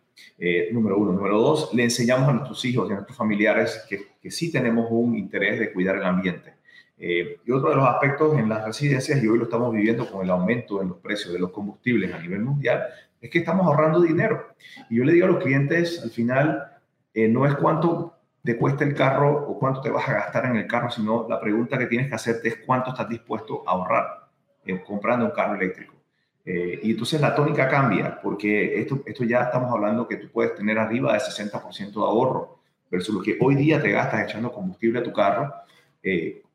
número 0.73 0.97
uno. 0.97 1.13
Número 1.13 1.39
dos, 1.39 1.75
le 1.75 1.85
enseñamos 1.85 2.27
a 2.31 2.33
nuestros 2.33 2.65
hijos 2.65 2.89
y 2.89 2.93
a 2.93 2.95
nuestros 2.95 3.19
familiares 3.19 3.85
que, 3.87 4.07
que 4.23 4.31
sí 4.31 4.51
tenemos 4.51 4.87
un 4.89 5.15
interés 5.15 5.61
de 5.61 5.71
cuidar 5.71 5.97
el 5.97 6.05
ambiente. 6.05 6.55
y 6.97 7.51
otro 7.51 7.69
de 7.69 7.77
los 7.77 7.87
aspectos 7.87 8.39
en 8.39 8.49
las 8.49 8.65
residencias, 8.65 9.23
y 9.23 9.29
hoy 9.29 9.37
lo 9.37 9.45
estamos 9.45 9.71
viviendo 9.75 10.11
con 10.11 10.25
el 10.25 10.31
aumento 10.31 10.81
en 10.81 10.89
los 10.89 10.97
precios 10.97 11.35
de 11.35 11.41
los 11.41 11.51
combustibles 11.51 12.11
a 12.11 12.19
nivel 12.19 12.41
mundial, 12.41 12.85
es 13.23 13.31
que 13.31 13.39
estamos 13.39 13.65
ahorrando 13.65 14.01
dinero. 14.01 14.55
Y 14.91 14.97
yo 14.97 15.05
le 15.05 15.13
digo 15.13 15.27
a 15.27 15.31
los 15.31 15.43
clientes, 15.43 16.03
al 16.03 16.11
final, 16.11 16.73
eh, 17.15 17.29
no 17.29 17.47
es 17.47 17.55
cuánto 17.55 18.19
te 18.43 18.57
cuesta 18.57 18.85
el 18.85 18.95
carro 18.95 19.47
o 19.49 19.59
cuánto 19.59 19.81
te 19.81 19.91
vas 19.91 20.09
a 20.09 20.15
gastar 20.15 20.47
en 20.47 20.57
el 20.57 20.67
carro, 20.67 20.91
sino 20.91 21.27
la 21.29 21.41
pregunta 21.41 21.79
que 21.79 21.87
tienes 21.87 22.09
que 22.09 22.17
hacerte 22.17 22.49
es 22.49 22.57
cuánto 22.67 22.91
estás 22.91 23.09
dispuesto 23.09 23.63
a 23.65 23.71
ahorrar 23.71 24.29
eh, 24.67 24.83
comprando 24.85 25.25
un 25.25 25.31
carro 25.31 25.55
eléctrico. 25.55 25.95
Eh, 26.45 26.81
y 26.83 26.91
entonces 26.91 27.21
la 27.21 27.33
tónica 27.33 27.69
cambia, 27.69 28.21
porque 28.21 28.81
esto, 28.81 29.01
esto 29.07 29.23
ya 29.23 29.43
estamos 29.43 29.73
hablando 29.73 30.09
que 30.09 30.17
tú 30.17 30.29
puedes 30.29 30.57
tener 30.57 30.77
arriba 30.77 31.13
de 31.13 31.21
60% 31.21 31.93
de 31.93 32.01
ahorro, 32.01 32.59
versus 32.91 33.15
lo 33.15 33.23
que 33.23 33.39
hoy 33.41 33.55
día 33.55 33.81
te 33.81 33.93
gastas 33.93 34.29
echando 34.29 34.53
combustible 34.53 34.99
a 34.99 35.03
tu 35.03 35.13
carro, 35.13 35.55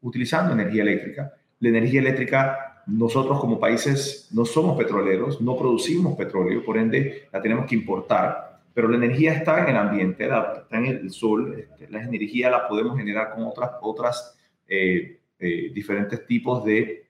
utilizando 0.01 0.53
energía 0.53 0.83
eléctrica. 0.83 1.33
La 1.59 1.69
energía 1.69 2.01
eléctrica 2.01 2.76
nosotros 2.87 3.39
como 3.39 3.59
países 3.59 4.29
no 4.31 4.45
somos 4.45 4.77
petroleros, 4.77 5.41
no 5.41 5.57
producimos 5.57 6.17
petróleo, 6.17 6.63
por 6.63 6.77
ende 6.77 7.27
la 7.31 7.41
tenemos 7.41 7.65
que 7.65 7.75
importar, 7.75 8.61
pero 8.73 8.87
la 8.87 8.95
energía 8.95 9.33
está 9.33 9.61
en 9.63 9.69
el 9.69 9.75
ambiente, 9.75 10.25
está 10.25 10.77
en 10.77 10.85
el 10.85 11.11
sol, 11.11 11.55
este, 11.59 11.89
la 11.89 12.01
energía 12.01 12.49
la 12.49 12.67
podemos 12.67 12.97
generar 12.97 13.33
con 13.33 13.45
otras, 13.45 13.71
otras 13.81 14.37
eh, 14.67 15.19
eh, 15.39 15.71
diferentes 15.73 16.25
tipos 16.25 16.63
de, 16.63 17.05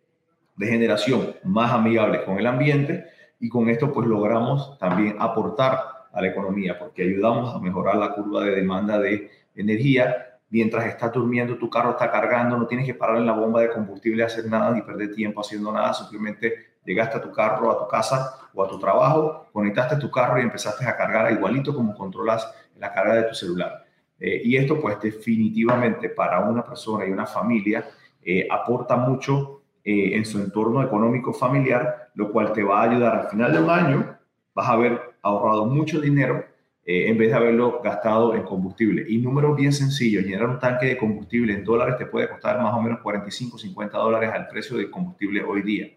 de 0.55 0.67
generación 0.67 1.35
más 1.43 1.71
amigables 1.71 2.21
con 2.21 2.39
el 2.39 2.47
ambiente 2.47 3.05
y 3.39 3.47
con 3.47 3.69
esto 3.69 3.93
pues 3.93 4.07
logramos 4.07 4.77
también 4.79 5.15
aportar 5.19 5.79
a 6.11 6.21
la 6.21 6.27
economía 6.27 6.79
porque 6.79 7.03
ayudamos 7.03 7.55
a 7.55 7.59
mejorar 7.59 7.97
la 7.97 8.13
curva 8.13 8.43
de 8.43 8.55
demanda 8.55 8.97
de 8.97 9.29
energía 9.55 10.36
mientras 10.49 10.85
estás 10.85 11.11
durmiendo, 11.11 11.57
tu 11.57 11.69
carro 11.69 11.91
está 11.91 12.11
cargando, 12.11 12.57
no 12.57 12.67
tienes 12.67 12.85
que 12.85 12.93
parar 12.93 13.17
en 13.17 13.25
la 13.25 13.33
bomba 13.33 13.61
de 13.61 13.69
combustible 13.69 14.23
hacer 14.23 14.45
nada 14.47 14.71
ni 14.71 14.81
perder 14.81 15.13
tiempo 15.13 15.41
haciendo 15.41 15.71
nada, 15.71 15.93
simplemente 15.93 16.77
llegaste 16.85 17.17
a 17.17 17.21
tu 17.21 17.31
carro, 17.31 17.71
a 17.71 17.79
tu 17.79 17.87
casa 17.87 18.49
o 18.53 18.63
a 18.63 18.67
tu 18.67 18.79
trabajo, 18.79 19.47
conectaste 19.51 19.97
tu 19.97 20.09
carro 20.09 20.39
y 20.39 20.43
empezaste 20.43 20.85
a 20.85 20.95
cargar 20.95 21.31
igualito 21.31 21.75
como 21.75 21.93
controlas 21.95 22.49
la 22.77 22.93
carga 22.93 23.15
de 23.15 23.23
tu 23.23 23.35
celular. 23.35 23.85
Eh, 24.19 24.41
y 24.43 24.55
esto 24.55 24.79
pues 24.79 24.99
definitivamente 24.99 26.09
para 26.09 26.39
una 26.39 26.63
persona 26.63 27.05
y 27.05 27.11
una 27.11 27.25
familia 27.25 27.85
eh, 28.23 28.47
aporta 28.49 28.95
mucho 28.95 29.61
eh, 29.83 30.15
en 30.15 30.25
su 30.25 30.39
entorno 30.39 30.81
económico 30.81 31.33
familiar, 31.33 32.09
lo 32.15 32.31
cual 32.31 32.51
te 32.51 32.63
va 32.63 32.81
a 32.81 32.89
ayudar 32.89 33.15
al 33.15 33.29
final 33.29 33.51
del 33.51 33.69
año, 33.69 34.17
vas 34.53 34.67
a 34.67 34.73
haber 34.73 35.15
ahorrado 35.21 35.65
mucho 35.65 36.01
dinero 36.01 36.43
eh, 36.89 37.09
en 37.09 37.17
vez 37.17 37.31
de 37.31 37.35
haberlo 37.35 37.81
gastado 37.81 38.33
en 38.33 38.43
combustible. 38.43 39.05
Y 39.09 39.17
números 39.17 39.57
bien 39.57 39.73
sencillos, 39.73 40.23
llenar 40.23 40.47
un 40.47 40.57
tanque 40.57 40.85
de 40.85 40.97
combustible 40.97 41.53
en 41.53 41.65
dólares 41.65 41.97
te 41.97 42.05
puede 42.05 42.29
costar 42.29 42.61
más 42.61 42.73
o 42.73 42.81
menos 42.81 43.01
45, 43.01 43.57
50 43.57 43.97
dólares 43.97 44.31
al 44.33 44.47
precio 44.47 44.77
del 44.77 44.89
combustible 44.89 45.43
hoy 45.43 45.63
día. 45.63 45.91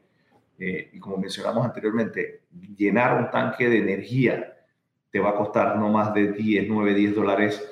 Eh, 0.58 0.90
y 0.92 0.98
como 0.98 1.16
mencionamos 1.16 1.64
anteriormente, 1.64 2.40
llenar 2.76 3.16
un 3.22 3.30
tanque 3.30 3.68
de 3.68 3.78
energía 3.78 4.52
te 5.12 5.20
va 5.20 5.30
a 5.30 5.36
costar 5.36 5.76
no 5.76 5.90
más 5.90 6.12
de 6.12 6.32
10, 6.32 6.66
9, 6.68 6.92
10 6.92 7.14
dólares. 7.14 7.64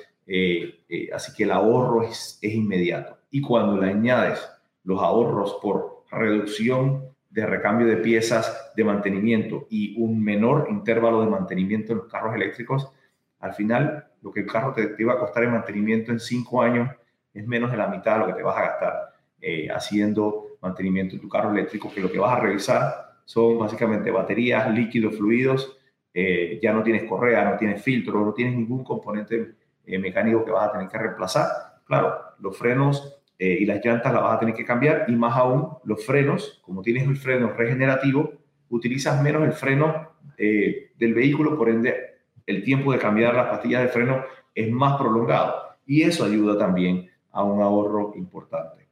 así 1.13 1.33
que 1.35 1.43
el 1.43 1.51
ahorro 1.51 2.03
es, 2.03 2.39
es 2.41 2.53
inmediato. 2.53 3.17
Y 3.31 3.41
cuando 3.41 3.81
le 3.81 3.89
añades 3.91 4.49
los 4.85 5.01
ahorros 5.01 5.57
por 5.61 6.05
reducción 6.09 7.03
de 7.29 7.45
recambio 7.45 7.85
de 7.85 7.97
piezas 7.97 8.71
de 8.77 8.83
mantenimiento 8.85 9.67
y 9.69 10.01
un 10.01 10.23
menor 10.23 10.67
intervalo 10.69 11.19
de 11.19 11.29
mantenimiento 11.29 11.91
en 11.91 11.97
los 11.97 12.07
carros 12.07 12.33
eléctricos, 12.33 12.93
al 13.39 13.53
final 13.53 14.05
lo 14.21 14.31
que 14.31 14.41
el 14.41 14.45
carro 14.45 14.73
te, 14.73 14.95
iba 14.97 15.13
a 15.13 15.19
costar 15.19 15.43
en 15.43 15.51
mantenimiento 15.51 16.11
en 16.11 16.19
cinco 16.19 16.61
años 16.61 16.89
es 17.33 17.47
menos 17.47 17.71
de 17.71 17.77
la 17.77 17.87
mitad 17.87 18.13
de 18.13 18.19
lo 18.19 18.27
que 18.27 18.33
te 18.33 18.43
vas 18.43 18.57
a 18.57 18.61
gastar 18.61 19.13
eh, 19.41 19.69
haciendo 19.69 20.57
mantenimiento 20.61 21.15
en 21.15 21.21
tu 21.21 21.29
carro 21.29 21.51
eléctrico, 21.51 21.91
que 21.93 22.01
lo 22.01 22.11
que 22.11 22.19
vas 22.19 22.37
a 22.37 22.41
revisar 22.41 23.13
son 23.23 23.57
básicamente 23.57 24.11
baterías, 24.11 24.69
líquidos, 24.73 25.15
fluidos, 25.15 25.77
eh, 26.13 26.59
ya 26.61 26.73
no 26.73 26.83
tienes 26.83 27.03
correa, 27.03 27.45
no 27.45 27.57
tienes 27.57 27.81
filtro, 27.81 28.25
no 28.25 28.33
tienes 28.33 28.55
ningún 28.55 28.83
componente 28.83 29.53
eh, 29.85 29.99
mecánico 29.99 30.43
que 30.43 30.51
vas 30.51 30.67
a 30.67 30.71
tener 30.73 30.89
que 30.89 30.97
reemplazar. 30.97 31.47
Claro, 31.85 32.15
los 32.39 32.57
frenos 32.57 33.15
y 33.41 33.65
las 33.65 33.83
llantas 33.83 34.11
las 34.11 34.21
vas 34.21 34.35
a 34.35 34.39
tener 34.39 34.53
que 34.53 34.65
cambiar 34.65 35.05
y 35.07 35.15
más 35.15 35.37
aún 35.37 35.69
los 35.85 36.05
frenos, 36.05 36.61
como 36.61 36.81
tienes 36.81 37.07
el 37.07 37.15
freno 37.15 37.53
regenerativo, 37.53 38.33
utilizas 38.67 39.23
menos 39.23 39.43
el 39.43 39.53
freno 39.53 40.09
del 40.37 41.13
vehículo, 41.13 41.57
por 41.57 41.69
ende 41.69 42.18
el 42.49 42.63
tiempo 42.63 42.91
de 42.91 42.99
cambiar 42.99 43.35
las 43.35 43.49
pastillas 43.49 43.83
de 43.83 43.89
freno 43.89 44.23
es 44.55 44.71
más 44.71 44.97
prolongado 44.97 45.55
y 45.85 46.03
eso 46.03 46.25
ayuda 46.25 46.57
también 46.57 47.09
a 47.31 47.43
un 47.43 47.61
ahorro 47.61 48.13
importante. 48.15 48.87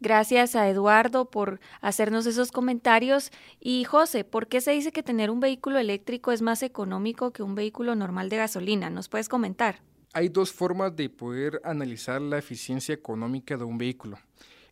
Gracias 0.00 0.56
a 0.56 0.68
Eduardo 0.68 1.30
por 1.30 1.60
hacernos 1.80 2.26
esos 2.26 2.50
comentarios. 2.50 3.30
Y 3.60 3.84
José, 3.84 4.24
¿por 4.24 4.48
qué 4.48 4.60
se 4.60 4.72
dice 4.72 4.90
que 4.90 5.04
tener 5.04 5.30
un 5.30 5.38
vehículo 5.38 5.78
eléctrico 5.78 6.32
es 6.32 6.42
más 6.42 6.64
económico 6.64 7.32
que 7.32 7.44
un 7.44 7.54
vehículo 7.54 7.94
normal 7.94 8.28
de 8.28 8.38
gasolina? 8.38 8.90
¿Nos 8.90 9.08
puedes 9.08 9.28
comentar? 9.28 9.76
hay 10.12 10.28
dos 10.28 10.52
formas 10.52 10.94
de 10.94 11.08
poder 11.08 11.60
analizar 11.64 12.20
la 12.20 12.38
eficiencia 12.38 12.94
económica 12.94 13.56
de 13.56 13.64
un 13.64 13.78
vehículo. 13.78 14.18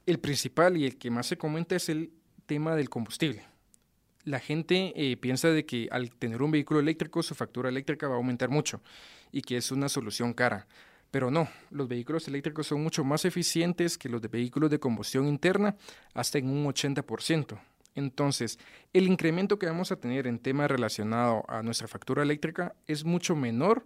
El 0.06 0.18
principal 0.18 0.76
y 0.76 0.84
el 0.84 0.98
que 0.98 1.10
más 1.10 1.26
se 1.26 1.38
comenta 1.38 1.76
es 1.76 1.88
el 1.88 2.12
tema 2.46 2.74
del 2.76 2.90
combustible. 2.90 3.44
La 4.30 4.38
gente 4.38 4.92
eh, 4.94 5.16
piensa 5.16 5.48
de 5.48 5.66
que 5.66 5.88
al 5.90 6.12
tener 6.12 6.40
un 6.40 6.52
vehículo 6.52 6.78
eléctrico 6.78 7.20
su 7.20 7.34
factura 7.34 7.68
eléctrica 7.68 8.06
va 8.06 8.14
a 8.14 8.18
aumentar 8.18 8.48
mucho 8.48 8.80
y 9.32 9.42
que 9.42 9.56
es 9.56 9.72
una 9.72 9.88
solución 9.88 10.34
cara. 10.34 10.68
Pero 11.10 11.32
no, 11.32 11.48
los 11.72 11.88
vehículos 11.88 12.28
eléctricos 12.28 12.68
son 12.68 12.80
mucho 12.80 13.02
más 13.02 13.24
eficientes 13.24 13.98
que 13.98 14.08
los 14.08 14.22
de 14.22 14.28
vehículos 14.28 14.70
de 14.70 14.78
combustión 14.78 15.26
interna, 15.26 15.74
hasta 16.14 16.38
en 16.38 16.48
un 16.48 16.64
80%. 16.64 17.58
Entonces, 17.96 18.60
el 18.92 19.08
incremento 19.08 19.58
que 19.58 19.66
vamos 19.66 19.90
a 19.90 19.96
tener 19.96 20.28
en 20.28 20.38
tema 20.38 20.68
relacionado 20.68 21.44
a 21.48 21.64
nuestra 21.64 21.88
factura 21.88 22.22
eléctrica 22.22 22.76
es 22.86 23.04
mucho 23.04 23.34
menor 23.34 23.84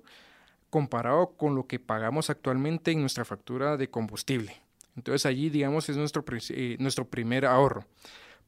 comparado 0.69 1.39
con 1.39 1.55
lo 1.55 1.67
que 1.67 1.81
pagamos 1.81 2.29
actualmente 2.29 2.91
en 2.91 3.01
nuestra 3.01 3.25
factura 3.25 3.79
de 3.79 3.89
combustible. 3.89 4.61
Entonces 4.95 5.25
allí, 5.25 5.49
digamos, 5.49 5.89
es 5.89 5.97
nuestro, 5.97 6.23
eh, 6.51 6.77
nuestro 6.79 7.09
primer 7.09 7.47
ahorro. 7.47 7.87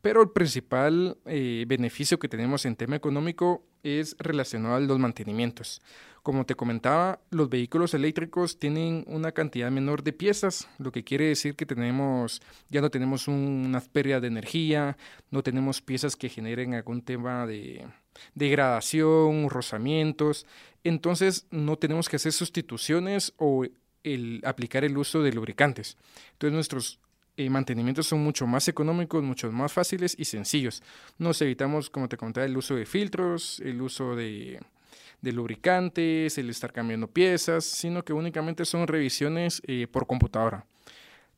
Pero 0.03 0.23
el 0.23 0.31
principal 0.31 1.17
eh, 1.27 1.65
beneficio 1.67 2.19
que 2.19 2.29
tenemos 2.29 2.65
en 2.65 2.77
tema 2.77 2.97
económico 2.97 3.65
es 3.83 4.17
relacionado 4.19 4.77
a 4.77 4.81
los 4.81 4.99
mantenimientos. 4.99 5.81
Como 6.23 6.45
te 6.45 6.57
comentaba, 6.57 7.21
los 7.31 7.49
vehículos 7.49 7.95
eléctricos 7.95 8.59
tienen 8.59 9.05
una 9.07 9.31
cantidad 9.31 9.71
menor 9.71 10.03
de 10.03 10.13
piezas, 10.13 10.69
lo 10.79 10.91
que 10.91 11.05
quiere 11.05 11.27
decir 11.27 11.55
que 11.55 11.67
tenemos, 11.67 12.43
ya 12.69 12.81
no 12.81 12.91
tenemos 12.91 13.29
una 13.29 13.81
pérdida 13.81 14.21
de 14.21 14.27
energía, 14.27 14.97
no 15.31 15.45
tenemos 15.45 15.81
piezas 15.81 16.17
que 16.17 16.29
generen 16.29 16.75
algún 16.75 17.03
tema 17.03 17.47
de 17.47 17.87
degradación, 18.35 19.49
rozamientos. 19.49 20.47
Entonces 20.83 21.47
no 21.53 21.77
tenemos 21.77 22.09
que 22.09 22.17
hacer 22.17 22.33
sustituciones 22.33 23.33
o 23.37 23.65
el 24.03 24.41
aplicar 24.45 24.85
el 24.85 24.99
uso 24.99 25.23
de 25.23 25.33
lubricantes. 25.33 25.97
Entonces 26.33 26.55
nuestros 26.55 27.01
eh, 27.37 27.51
mantenimientos 27.51 28.07
son 28.07 28.23
mucho 28.23 28.47
más 28.47 28.69
económicos, 28.69 29.23
mucho 29.23 29.51
más 29.53 29.73
fáciles 29.73 30.15
y 30.19 30.25
sencillos. 30.25 30.83
Nos 31.19 31.41
evitamos, 31.43 31.91
como 31.91 32.09
te 32.09 32.17
contaba, 32.17 32.47
el 32.47 32.57
uso 32.57 32.75
de 32.75 32.87
filtros, 32.87 33.61
el 33.61 33.83
uso 33.83 34.17
de 34.17 34.61
lubricantes, 35.23 36.39
el 36.39 36.51
estar 36.51 36.73
cambiando 36.73 37.09
piezas, 37.09 37.65
sino 37.65 38.05
que 38.05 38.13
únicamente 38.13 38.65
son 38.65 38.87
revisiones 38.87 39.61
eh, 39.67 39.87
por 39.87 40.07
computadora. 40.07 40.67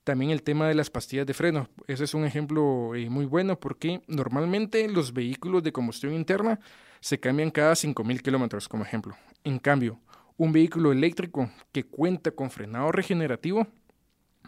También 0.05 0.31
el 0.31 0.43
tema 0.43 0.69
de 0.69 0.75
las 0.75 0.89
pastillas 0.89 1.27
de 1.27 1.35
freno. 1.35 1.69
Ese 1.87 2.05
es 2.05 2.15
un 2.15 2.25
ejemplo 2.25 2.95
eh, 2.95 3.11
muy 3.11 3.27
bueno 3.27 3.61
porque 3.61 4.01
normalmente 4.07 4.89
los 4.89 5.13
vehículos 5.13 5.63
de 5.63 5.73
combustión 5.73 6.15
interna 6.15 6.61
se 7.01 7.21
cambian 7.21 7.51
cada 7.51 7.75
5.000 7.75 8.23
kilómetros, 8.23 8.69
como 8.69 8.85
ejemplo. 8.85 9.17
En 9.45 9.59
cambio, 9.59 10.01
un 10.37 10.53
vehículo 10.53 10.93
eléctrico 10.93 11.51
que 11.73 11.85
cuenta 11.85 12.31
con 12.31 12.51
frenado 12.51 12.91
regenerativo 12.91 13.67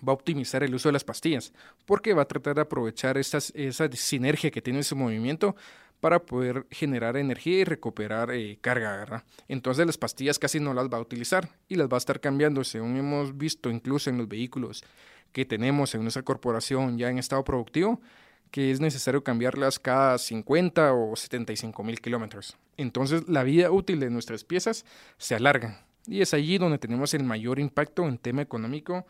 va 0.06 0.12
a 0.12 0.14
optimizar 0.14 0.62
el 0.62 0.74
uso 0.74 0.88
de 0.88 0.94
las 0.94 1.04
pastillas 1.04 1.52
porque 1.86 2.14
va 2.14 2.22
a 2.22 2.28
tratar 2.28 2.54
de 2.54 2.62
aprovechar 2.62 3.18
esa 3.18 3.40
sinergia 3.40 4.50
que 4.50 4.62
tiene 4.62 4.82
su 4.82 4.96
movimiento 4.96 5.56
para 6.00 6.20
poder 6.20 6.66
generar 6.70 7.16
energía 7.16 7.58
y 7.58 7.64
recuperar 7.64 8.30
eh, 8.32 8.58
carga. 8.60 9.24
Entonces 9.48 9.86
las 9.86 9.98
pastillas 9.98 10.38
casi 10.38 10.58
no 10.58 10.74
las 10.74 10.88
va 10.88 10.98
a 10.98 11.02
utilizar 11.02 11.50
y 11.68 11.76
las 11.76 11.88
va 11.88 11.96
a 11.96 11.98
estar 11.98 12.20
cambiando, 12.20 12.64
según 12.64 12.96
hemos 12.96 13.36
visto 13.36 13.70
incluso 13.70 14.10
en 14.10 14.18
los 14.18 14.28
vehículos 14.28 14.82
que 15.32 15.44
tenemos 15.44 15.94
en 15.94 16.02
nuestra 16.02 16.22
corporación 16.22 16.98
ya 16.98 17.10
en 17.10 17.18
estado 17.18 17.44
productivo, 17.44 18.00
que 18.50 18.72
es 18.72 18.80
necesario 18.80 19.22
cambiarlas 19.22 19.78
cada 19.78 20.18
50 20.18 20.92
o 20.92 21.14
75 21.14 21.84
mil 21.84 22.00
kilómetros. 22.00 22.56
Entonces 22.76 23.28
la 23.28 23.44
vida 23.44 23.70
útil 23.70 24.00
de 24.00 24.10
nuestras 24.10 24.42
piezas 24.42 24.84
se 25.18 25.34
alarga 25.34 25.84
y 26.06 26.22
es 26.22 26.34
allí 26.34 26.58
donde 26.58 26.78
tenemos 26.78 27.14
el 27.14 27.22
mayor 27.22 27.60
impacto 27.60 28.08
en 28.08 28.18
tema 28.18 28.42
económico 28.42 29.06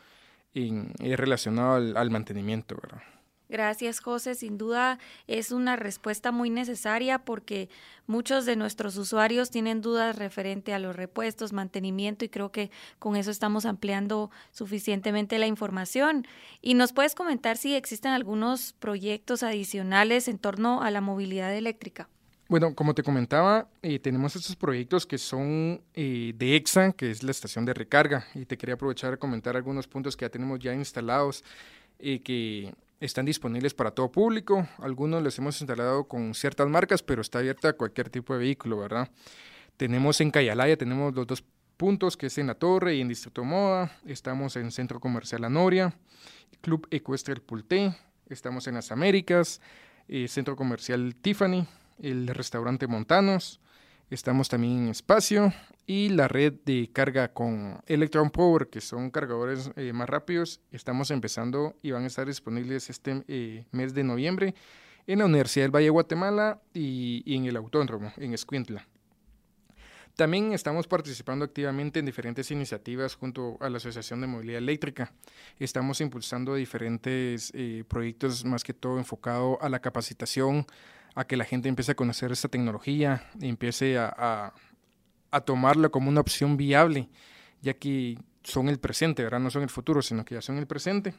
en, 0.54 0.92
eh, 1.00 1.16
relacionado 1.16 1.74
al, 1.74 1.96
al 1.96 2.10
mantenimiento, 2.10 2.76
¿verdad? 2.80 3.02
Gracias, 3.50 3.98
José. 3.98 4.36
Sin 4.36 4.58
duda 4.58 5.00
es 5.26 5.50
una 5.50 5.74
respuesta 5.74 6.30
muy 6.30 6.50
necesaria 6.50 7.18
porque 7.18 7.68
muchos 8.06 8.46
de 8.46 8.54
nuestros 8.54 8.96
usuarios 8.96 9.50
tienen 9.50 9.80
dudas 9.80 10.16
referente 10.16 10.72
a 10.72 10.78
los 10.78 10.94
repuestos, 10.94 11.52
mantenimiento 11.52 12.24
y 12.24 12.28
creo 12.28 12.52
que 12.52 12.70
con 13.00 13.16
eso 13.16 13.32
estamos 13.32 13.66
ampliando 13.66 14.30
suficientemente 14.52 15.36
la 15.40 15.48
información. 15.48 16.28
Y 16.62 16.74
nos 16.74 16.92
puedes 16.92 17.16
comentar 17.16 17.56
si 17.56 17.74
existen 17.74 18.12
algunos 18.12 18.72
proyectos 18.74 19.42
adicionales 19.42 20.28
en 20.28 20.38
torno 20.38 20.80
a 20.82 20.92
la 20.92 21.00
movilidad 21.00 21.52
eléctrica. 21.52 22.08
Bueno, 22.50 22.74
como 22.74 22.96
te 22.96 23.04
comentaba, 23.04 23.68
eh, 23.80 24.00
tenemos 24.00 24.34
estos 24.34 24.56
proyectos 24.56 25.06
que 25.06 25.18
son 25.18 25.82
eh, 25.94 26.32
de 26.34 26.56
EXA, 26.56 26.90
que 26.94 27.08
es 27.08 27.22
la 27.22 27.30
estación 27.30 27.64
de 27.64 27.74
recarga, 27.74 28.26
y 28.34 28.44
te 28.44 28.58
quería 28.58 28.74
aprovechar 28.74 29.12
a 29.12 29.18
comentar 29.18 29.54
algunos 29.54 29.86
puntos 29.86 30.16
que 30.16 30.24
ya 30.24 30.30
tenemos 30.30 30.58
ya 30.58 30.74
instalados, 30.74 31.44
y 32.00 32.14
eh, 32.14 32.22
que 32.22 32.74
están 32.98 33.24
disponibles 33.24 33.72
para 33.72 33.92
todo 33.92 34.10
público. 34.10 34.66
Algunos 34.78 35.22
los 35.22 35.38
hemos 35.38 35.60
instalado 35.60 36.08
con 36.08 36.34
ciertas 36.34 36.68
marcas, 36.68 37.04
pero 37.04 37.22
está 37.22 37.38
abierta 37.38 37.68
a 37.68 37.72
cualquier 37.74 38.10
tipo 38.10 38.32
de 38.32 38.40
vehículo, 38.40 38.78
¿verdad? 38.78 39.08
Tenemos 39.76 40.20
en 40.20 40.32
Cayalaya, 40.32 40.76
tenemos 40.76 41.14
los 41.14 41.28
dos 41.28 41.44
puntos, 41.76 42.16
que 42.16 42.26
es 42.26 42.38
en 42.38 42.48
La 42.48 42.56
Torre 42.56 42.96
y 42.96 43.00
en 43.00 43.06
Distrito 43.06 43.44
Moda. 43.44 43.92
Estamos 44.04 44.56
en 44.56 44.72
Centro 44.72 44.98
Comercial 44.98 45.44
Anoria, 45.44 45.94
Club 46.62 46.88
Ecuestre 46.90 47.32
El 47.32 47.42
Pulté. 47.42 47.94
Estamos 48.28 48.66
en 48.66 48.74
Las 48.74 48.90
Américas, 48.90 49.60
eh, 50.08 50.26
Centro 50.26 50.56
Comercial 50.56 51.14
Tiffany, 51.14 51.64
el 52.02 52.26
restaurante 52.28 52.86
Montanos. 52.86 53.60
Estamos 54.10 54.48
también 54.48 54.78
en 54.78 54.88
Espacio 54.88 55.52
y 55.86 56.08
la 56.08 56.28
red 56.28 56.54
de 56.64 56.90
carga 56.92 57.32
con 57.32 57.80
Electron 57.86 58.30
Power, 58.30 58.68
que 58.68 58.80
son 58.80 59.10
cargadores 59.10 59.70
eh, 59.76 59.92
más 59.92 60.08
rápidos. 60.08 60.60
Estamos 60.72 61.10
empezando 61.10 61.76
y 61.82 61.92
van 61.92 62.04
a 62.04 62.06
estar 62.08 62.26
disponibles 62.26 62.90
este 62.90 63.22
eh, 63.28 63.66
mes 63.70 63.94
de 63.94 64.04
noviembre 64.04 64.54
en 65.06 65.20
la 65.20 65.26
Universidad 65.26 65.64
del 65.64 65.74
Valle 65.74 65.84
de 65.86 65.90
Guatemala 65.90 66.60
y, 66.74 67.22
en 67.26 67.44
el 67.46 67.56
Autódromo, 67.56 68.12
en 68.16 68.34
Escuintla. 68.34 68.86
También 70.16 70.52
estamos 70.52 70.86
participando 70.86 71.44
activamente 71.44 72.00
en 72.00 72.06
diferentes 72.06 72.50
iniciativas 72.50 73.14
junto 73.14 73.56
a 73.60 73.70
la 73.70 73.78
Asociación 73.78 74.20
de 74.20 74.26
Movilidad 74.26 74.58
Eléctrica. 74.58 75.12
Estamos 75.58 76.00
impulsando 76.00 76.54
diferentes 76.56 77.52
eh, 77.54 77.84
proyectos 77.88 78.44
más 78.44 78.64
que 78.64 78.74
todo 78.74 78.98
enfocado 78.98 79.58
a 79.62 79.68
la 79.68 79.80
capacitación, 79.80 80.66
a 81.14 81.24
que 81.26 81.36
la 81.36 81.44
gente 81.44 81.68
empiece 81.68 81.92
a 81.92 81.94
conocer 81.94 82.32
esta 82.32 82.48
tecnología 82.48 83.28
y 83.40 83.48
empiece 83.48 83.98
a, 83.98 84.52
a, 85.30 85.40
tomarla 85.42 85.88
como 85.88 86.08
una 86.08 86.20
opción 86.20 86.56
viable, 86.56 87.08
ya 87.62 87.74
que 87.74 88.18
son 88.42 88.68
el 88.68 88.78
presente, 88.78 89.22
¿verdad? 89.22 89.40
No 89.40 89.50
son 89.50 89.62
el 89.62 89.70
futuro, 89.70 90.02
sino 90.02 90.24
que 90.24 90.34
ya 90.34 90.42
son 90.42 90.58
el 90.58 90.66
presente. 90.66 91.14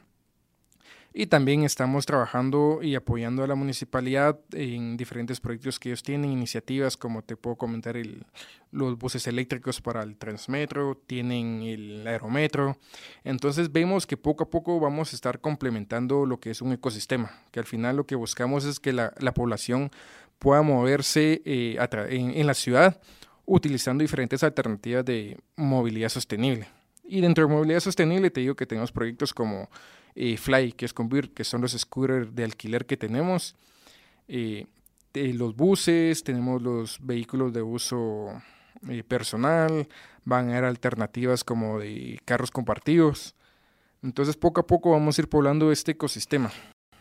Y 1.14 1.26
también 1.26 1.62
estamos 1.64 2.06
trabajando 2.06 2.80
y 2.82 2.94
apoyando 2.94 3.44
a 3.44 3.46
la 3.46 3.54
municipalidad 3.54 4.38
en 4.52 4.96
diferentes 4.96 5.40
proyectos 5.40 5.78
que 5.78 5.90
ellos 5.90 6.02
tienen, 6.02 6.30
iniciativas 6.30 6.96
como 6.96 7.22
te 7.22 7.36
puedo 7.36 7.56
comentar 7.56 7.98
el, 7.98 8.24
los 8.70 8.98
buses 8.98 9.26
eléctricos 9.26 9.82
para 9.82 10.02
el 10.02 10.16
Transmetro, 10.16 10.96
tienen 11.06 11.62
el 11.62 12.06
aerometro. 12.06 12.78
Entonces 13.24 13.70
vemos 13.70 14.06
que 14.06 14.16
poco 14.16 14.44
a 14.44 14.50
poco 14.50 14.80
vamos 14.80 15.12
a 15.12 15.16
estar 15.16 15.40
complementando 15.40 16.24
lo 16.24 16.40
que 16.40 16.50
es 16.50 16.62
un 16.62 16.72
ecosistema, 16.72 17.30
que 17.50 17.60
al 17.60 17.66
final 17.66 17.96
lo 17.96 18.06
que 18.06 18.14
buscamos 18.14 18.64
es 18.64 18.80
que 18.80 18.94
la, 18.94 19.12
la 19.18 19.34
población 19.34 19.90
pueda 20.38 20.62
moverse 20.62 21.42
eh, 21.44 21.76
en, 22.08 22.30
en 22.30 22.46
la 22.46 22.54
ciudad 22.54 23.00
utilizando 23.44 24.02
diferentes 24.02 24.42
alternativas 24.42 25.04
de 25.04 25.38
movilidad 25.56 26.08
sostenible. 26.08 26.68
Y 27.04 27.20
dentro 27.20 27.46
de 27.46 27.52
movilidad 27.52 27.80
sostenible 27.80 28.30
te 28.30 28.40
digo 28.40 28.54
que 28.54 28.66
tenemos 28.66 28.92
proyectos 28.92 29.34
como 29.34 29.68
eh, 30.14 30.36
Fly, 30.36 30.72
que 30.72 30.84
es 30.84 30.92
Convir, 30.92 31.32
que 31.32 31.44
son 31.44 31.60
los 31.60 31.72
scooters 31.72 32.34
de 32.34 32.44
alquiler 32.44 32.86
que 32.86 32.96
tenemos, 32.96 33.56
eh, 34.28 34.66
los 35.14 35.54
buses, 35.56 36.24
tenemos 36.24 36.62
los 36.62 36.98
vehículos 37.00 37.52
de 37.52 37.62
uso 37.62 38.42
eh, 38.88 39.02
personal, 39.04 39.88
van 40.24 40.48
a 40.48 40.52
haber 40.52 40.64
alternativas 40.64 41.44
como 41.44 41.78
de 41.78 42.20
carros 42.24 42.50
compartidos. 42.50 43.34
Entonces 44.02 44.36
poco 44.36 44.60
a 44.60 44.66
poco 44.66 44.90
vamos 44.90 45.18
a 45.18 45.22
ir 45.22 45.28
poblando 45.28 45.70
este 45.70 45.92
ecosistema. 45.92 46.50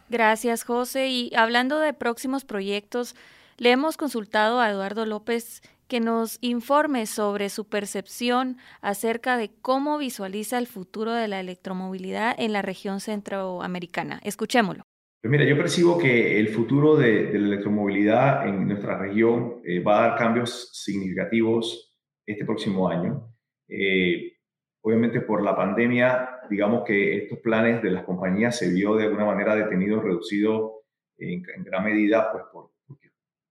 Gracias, 0.10 0.63
José. 0.63 1.08
Y 1.08 1.32
hablando 1.36 1.80
de 1.80 1.94
próximos 1.94 2.44
proyectos, 2.44 3.15
le 3.58 3.72
hemos 3.72 3.98
consultado 3.98 4.60
a 4.60 4.70
Eduardo 4.70 5.06
López 5.06 5.62
que 5.91 6.00
nos 6.00 6.38
informe 6.39 7.05
sobre 7.05 7.50
su 7.50 7.67
percepción 7.67 8.55
acerca 8.79 9.36
de 9.36 9.51
cómo 9.62 9.98
visualiza 9.98 10.57
el 10.57 10.65
futuro 10.65 11.12
de 11.12 11.27
la 11.27 11.41
electromovilidad 11.41 12.33
en 12.39 12.53
la 12.53 12.62
región 12.62 13.01
centroamericana. 13.01 14.21
Escuchémoslo. 14.24 14.83
Pues 15.21 15.29
mira, 15.29 15.43
yo 15.43 15.57
percibo 15.57 15.98
que 15.98 16.39
el 16.39 16.48
futuro 16.48 16.95
de, 16.95 17.33
la 17.33 17.48
electromovilidad 17.48 18.48
en 18.48 18.69
nuestra 18.69 18.98
región 19.00 19.57
eh, 19.65 19.81
va 19.83 19.98
a 19.98 20.07
dar 20.07 20.17
cambios 20.17 20.69
significativos 20.71 21.93
este 22.25 22.45
próximo 22.45 22.88
año. 22.88 23.27
Eh, 23.67 24.38
obviamente 24.86 25.19
por 25.19 25.43
la 25.43 25.57
pandemia, 25.57 26.39
digamos 26.50 26.86
que 26.86 27.17
estos 27.17 27.39
planes 27.39 27.83
de 27.83 27.91
las 27.91 28.05
compañías 28.05 28.57
se 28.57 28.71
vio 28.71 28.95
de 28.95 29.07
alguna 29.07 29.25
manera 29.25 29.57
detenido, 29.57 30.01
reducido 30.01 30.86
en, 31.17 31.43
en 31.53 31.63
gran 31.65 31.83
medida, 31.83 32.31
pues 32.31 32.45
por, 32.50 32.70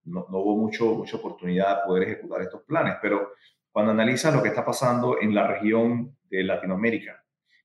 no, 0.04 0.26
hubo 0.30 0.57
mucho, 0.57 0.95
mucha 0.95 1.16
oportunidad 1.16 1.76
de 1.76 1.87
poder 1.87 2.09
ejecutar 2.09 2.42
estos 2.42 2.62
planes. 2.62 2.97
Pero 3.00 3.33
cuando 3.71 3.92
analizas 3.92 4.35
lo 4.35 4.42
que 4.42 4.49
está 4.49 4.64
pasando 4.64 5.21
en 5.21 5.35
la 5.35 5.47
región 5.47 6.16
de 6.30 6.42
Latinoamérica, 6.42 7.25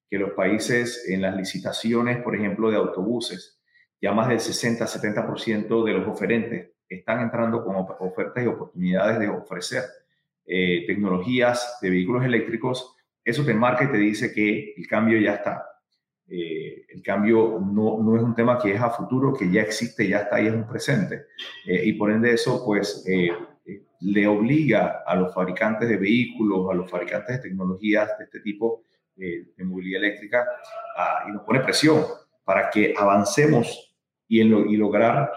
que 0.09 0.19
los 0.19 0.31
países 0.31 1.07
en 1.09 1.21
las 1.21 1.35
licitaciones, 1.35 2.21
por 2.21 2.35
ejemplo, 2.35 2.69
de 2.69 2.77
autobuses, 2.77 3.59
ya 4.01 4.11
más 4.11 4.27
del 4.27 4.39
60-70% 4.39 5.83
de 5.83 5.93
los 5.93 6.07
oferentes 6.07 6.71
están 6.87 7.21
entrando 7.21 7.63
con 7.63 7.75
ofertas 7.75 8.43
y 8.43 8.47
oportunidades 8.47 9.19
de 9.19 9.29
ofrecer 9.29 9.83
eh, 10.45 10.83
tecnologías 10.85 11.79
de 11.81 11.89
vehículos 11.89 12.23
eléctricos, 12.23 12.95
eso 13.23 13.43
te 13.43 13.55
marca 13.55 13.85
y 13.85 13.91
te 13.91 13.97
dice 13.97 14.31
que 14.31 14.75
el 14.77 14.87
cambio 14.87 15.19
ya 15.19 15.35
está. 15.35 15.65
Eh, 16.27 16.85
el 16.89 17.03
cambio 17.03 17.59
no, 17.59 18.01
no, 18.01 18.15
es 18.17 18.23
un 18.23 18.33
tema 18.33 18.57
que 18.57 18.73
es 18.73 18.81
a 18.81 18.89
futuro, 18.89 19.33
que 19.33 19.51
ya 19.51 19.61
existe, 19.61 20.07
ya 20.07 20.19
está 20.19 20.37
ahí, 20.37 20.47
es 20.47 20.53
un 20.53 20.67
presente. 20.67 21.25
Eh, 21.67 21.81
y 21.85 21.93
por 21.93 22.11
ende 22.11 22.33
eso, 22.33 22.63
pues, 22.65 23.05
eh, 23.07 23.31
le 24.01 24.27
obliga 24.27 25.03
a 25.05 25.15
los 25.15 25.33
fabricantes 25.33 25.87
de 25.87 25.97
vehículos, 25.97 26.69
a 26.69 26.73
los 26.73 26.89
fabricantes 26.89 27.37
de 27.37 27.49
tecnologías 27.49 28.17
de 28.17 28.25
este 28.25 28.39
tipo 28.41 28.83
de 29.15 29.63
movilidad 29.63 30.03
eléctrica, 30.03 30.45
y 31.25 31.31
nos 31.31 31.43
pone 31.43 31.61
presión 31.61 32.03
para 32.43 32.69
que 32.69 32.93
avancemos 32.97 33.95
y, 34.27 34.41
en 34.41 34.69
y 34.69 34.75
lograr 34.75 35.31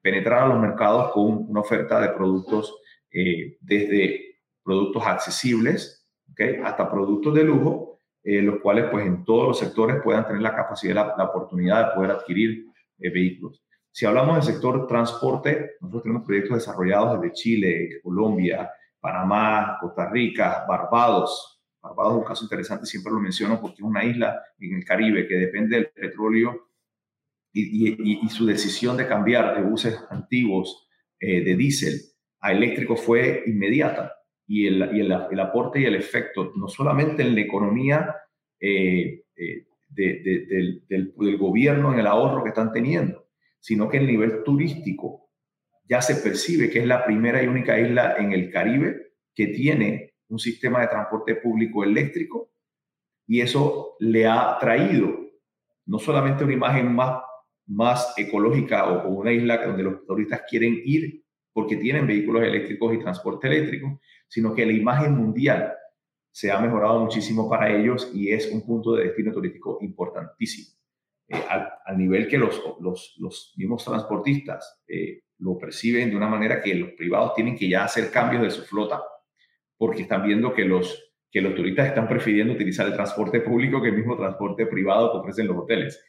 penetrar 0.00 0.44
a 0.44 0.46
los 0.46 0.60
mercados 0.60 1.10
con 1.10 1.50
una 1.50 1.60
oferta 1.60 2.00
de 2.00 2.10
productos 2.10 2.72
desde 3.10 4.38
productos 4.62 5.04
accesibles 5.04 6.06
¿okay? 6.30 6.60
hasta 6.62 6.88
productos 6.88 7.34
de 7.34 7.42
lujo 7.42 7.93
eh, 8.26 8.40
los 8.40 8.60
cuales 8.60 8.86
pues 8.90 9.06
en 9.06 9.22
todos 9.22 9.48
los 9.48 9.58
sectores 9.58 10.02
puedan 10.02 10.26
tener 10.26 10.40
la 10.40 10.56
capacidad, 10.56 11.14
la, 11.16 11.24
oportunidad 11.24 11.88
de 11.88 11.94
poder 11.94 12.10
adquirir 12.12 12.66
eh, 12.98 13.10
vehículos. 13.10 13.62
Si 13.90 14.06
hablamos 14.06 14.36
del 14.36 14.54
sector 14.54 14.86
transporte, 14.86 15.72
nosotros 15.80 16.04
tenemos 16.04 16.24
proyectos 16.24 16.56
desarrollados 16.56 17.20
desde 17.20 17.34
Chile, 17.34 18.00
Colombia, 18.02 18.70
Panamá, 18.98 19.76
Costa 19.78 20.08
Rica, 20.10 20.64
Barbados. 20.66 21.62
Barbados 21.82 22.14
es 22.14 22.18
un 22.18 22.24
caso 22.24 22.44
interesante, 22.44 22.86
siempre 22.86 23.12
lo 23.12 23.20
menciono 23.20 23.60
porque 23.60 23.82
es 23.82 23.82
una 23.82 24.02
isla 24.02 24.42
en 24.58 24.76
el 24.76 24.84
Caribe 24.86 25.28
que 25.28 25.34
depende 25.34 25.76
del 25.76 25.90
petróleo 25.90 26.70
y, 27.52 28.24
y, 28.24 28.28
su 28.30 28.46
decisión 28.46 28.96
de 28.96 29.06
cambiar 29.06 29.54
de 29.54 29.62
buses 29.62 30.02
antiguos 30.10 30.88
eh, 31.20 31.44
de 31.44 31.54
diésel 31.54 32.00
a 32.40 32.52
eléctrico 32.52 32.96
fue 32.96 33.44
inmediata 33.46 34.12
y, 34.46 34.66
el, 34.66 34.96
y 34.96 35.00
el, 35.00 35.40
aporte 35.40 35.80
y 35.80 35.84
el 35.84 35.94
efecto, 35.94 36.52
no 36.56 36.68
solamente 36.68 37.22
en 37.22 37.34
la 37.34 37.40
economía 37.40 38.14
eh, 38.60 39.24
eh, 39.36 39.66
del, 39.88 40.84
del, 40.88 41.38
gobierno, 41.38 41.92
en 41.92 42.00
el 42.00 42.06
ahorro 42.06 42.42
que 42.42 42.50
están 42.50 42.72
teniendo, 42.72 43.26
sino 43.58 43.88
que 43.88 43.98
el 43.98 44.06
nivel 44.06 44.42
turístico 44.44 45.30
ya 45.84 46.02
se 46.02 46.16
percibe 46.16 46.70
que 46.70 46.80
es 46.80 46.86
la 46.86 47.04
primera 47.04 47.42
y 47.42 47.46
única 47.46 47.78
isla 47.78 48.16
en 48.18 48.32
el 48.32 48.50
Caribe 48.50 49.12
que 49.34 49.48
tiene 49.48 50.14
un 50.28 50.38
sistema 50.38 50.80
de 50.80 50.88
transporte 50.88 51.36
público 51.36 51.84
eléctrico 51.84 52.50
y 53.26 53.40
eso 53.40 53.96
le 54.00 54.26
ha 54.26 54.56
traído 54.58 55.24
no 55.86 55.98
solamente 55.98 56.44
una 56.44 56.54
imagen 56.54 56.94
más, 56.94 57.22
más 57.66 58.14
ecológica 58.16 58.90
o, 58.90 59.08
o 59.08 59.20
una 59.20 59.32
isla 59.32 59.64
donde 59.66 59.82
los 59.82 60.06
turistas 60.06 60.42
quieren 60.48 60.80
ir 60.84 61.24
porque 61.54 61.76
tienen 61.76 62.06
vehículos 62.06 62.42
eléctricos 62.42 62.92
y 62.92 62.98
transporte 62.98 63.46
eléctrico, 63.46 64.00
sino 64.28 64.54
que 64.54 64.66
la 64.66 64.72
imagen 64.72 65.14
mundial 65.14 65.74
se 66.30 66.50
ha 66.50 66.58
mejorado 66.60 67.00
muchísimo 67.00 67.48
para 67.48 67.70
ellos 67.70 68.10
y 68.12 68.32
es 68.32 68.50
un 68.50 68.66
punto 68.66 68.94
de 68.94 69.04
destino 69.04 69.32
turístico 69.32 69.78
importantísimo. 69.80 70.76
Eh, 71.28 71.36
al, 71.48 71.96
nivel 71.96 72.28
que 72.28 72.36
los, 72.36 72.60
los, 72.80 73.14
los 73.18 73.54
mismos 73.56 73.84
transportistas 73.84 74.82
eh, 74.86 75.22
lo 75.38 75.56
perciben 75.56 76.10
de 76.10 76.16
una 76.16 76.28
manera 76.28 76.60
que 76.60 76.74
los 76.74 76.90
privados 76.90 77.34
tienen 77.34 77.56
que 77.56 77.68
ya 77.68 77.84
hacer 77.84 78.10
cambios 78.10 78.42
de 78.42 78.50
su 78.50 78.62
flota 78.62 79.02
porque 79.76 80.02
están 80.02 80.26
viendo 80.26 80.52
que 80.52 80.64
los, 80.64 81.12
que 81.30 81.40
los 81.40 81.54
turistas 81.54 81.88
están 81.88 82.08
prefiriendo 82.08 82.54
utilizar 82.54 82.86
el 82.86 82.94
transporte 82.94 83.40
público 83.40 83.80
que 83.80 83.88
el 83.88 83.96
mismo 83.96 84.16
transporte 84.16 84.66
privado 84.66 85.12
que 85.12 85.18
ofrecen 85.18 85.46
los 85.46 85.56
hoteles. 85.56 86.04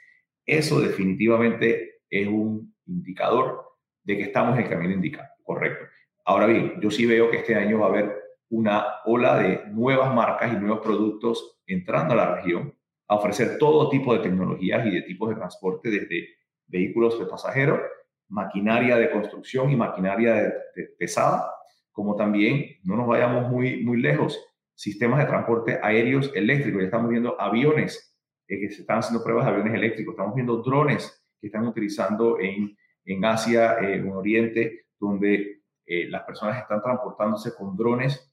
Eso 0.45 0.79
definitivamente 0.79 2.01
es 2.09 2.27
un 2.27 2.75
indicador 2.85 3.63
de 4.03 4.17
que 4.17 4.23
estamos 4.23 4.57
en 4.57 4.63
el 4.63 4.69
camino 4.69 4.93
indicado, 4.93 5.29
correcto. 5.43 5.85
Ahora 6.25 6.47
bien, 6.47 6.73
yo 6.81 6.89
sí 6.89 7.05
veo 7.05 7.29
que 7.29 7.37
este 7.37 7.55
año 7.55 7.79
va 7.79 7.85
a 7.85 7.89
haber 7.89 8.15
una 8.49 8.85
ola 9.05 9.37
de 9.37 9.61
nuevas 9.67 10.13
marcas 10.13 10.51
y 10.51 10.57
nuevos 10.57 10.79
productos 10.79 11.59
entrando 11.67 12.13
a 12.13 12.17
la 12.17 12.35
región 12.35 12.73
a 13.07 13.15
ofrecer 13.15 13.57
todo 13.59 13.89
tipo 13.89 14.13
de 14.13 14.19
tecnologías 14.19 14.85
y 14.87 14.91
de 14.91 15.01
tipos 15.03 15.29
de 15.29 15.35
transporte, 15.35 15.89
desde 15.89 16.29
vehículos 16.67 17.19
de 17.19 17.25
pasajeros, 17.25 17.79
maquinaria 18.29 18.97
de 18.97 19.11
construcción 19.11 19.69
y 19.69 19.75
maquinaria 19.75 20.51
pesada, 20.97 21.51
como 21.91 22.15
también, 22.15 22.77
no 22.83 22.97
nos 22.97 23.07
vayamos 23.07 23.49
muy, 23.49 23.83
muy 23.83 24.01
lejos, 24.01 24.43
sistemas 24.73 25.19
de 25.19 25.25
transporte 25.25 25.79
aéreos 25.81 26.31
eléctricos. 26.33 26.81
Ya 26.81 26.85
estamos 26.85 27.09
viendo 27.09 27.39
aviones 27.39 28.17
eh, 28.47 28.59
que 28.59 28.69
se 28.69 28.81
están 28.81 28.99
haciendo 28.99 29.23
pruebas 29.23 29.45
de 29.45 29.51
aviones 29.51 29.75
eléctricos, 29.75 30.13
estamos 30.13 30.35
viendo 30.35 30.57
drones 30.57 31.23
que 31.39 31.47
están 31.47 31.67
utilizando 31.67 32.39
en, 32.39 32.75
en 33.05 33.25
Asia, 33.25 33.77
eh, 33.79 33.97
en 33.97 34.09
Oriente, 34.11 34.87
donde 34.99 35.61
eh, 35.85 36.07
las 36.09 36.23
personas 36.23 36.61
están 36.61 36.81
transportándose 36.81 37.53
con 37.55 37.75
drones 37.75 38.31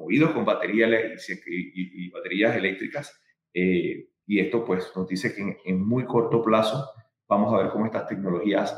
movidos 0.00 0.30
con 0.30 0.44
baterías 0.44 1.28
y, 1.46 2.10
baterías 2.10 2.56
eléctricas. 2.56 3.20
Eh, 3.52 4.08
y 4.26 4.40
esto 4.40 4.64
pues 4.64 4.90
nos 4.96 5.06
dice 5.08 5.34
que 5.34 5.58
en, 5.64 5.86
muy 5.86 6.04
corto 6.06 6.42
plazo 6.42 6.88
vamos 7.28 7.52
a 7.52 7.58
ver 7.58 7.70
cómo 7.70 7.86
estas 7.86 8.06
tecnologías 8.06 8.76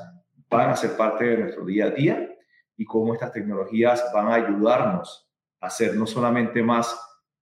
van 0.50 0.70
a 0.70 0.76
ser 0.76 0.96
parte 0.96 1.24
de 1.24 1.38
nuestro 1.38 1.64
día 1.64 1.86
a 1.86 1.90
día 1.90 2.28
y 2.76 2.84
cómo 2.84 3.14
estas 3.14 3.32
tecnologías 3.32 4.10
van 4.12 4.28
a 4.28 4.34
ayudarnos 4.34 5.30
a 5.60 5.70
ser 5.70 5.94
no 5.94 6.06
solamente 6.06 6.62
más 6.62 6.98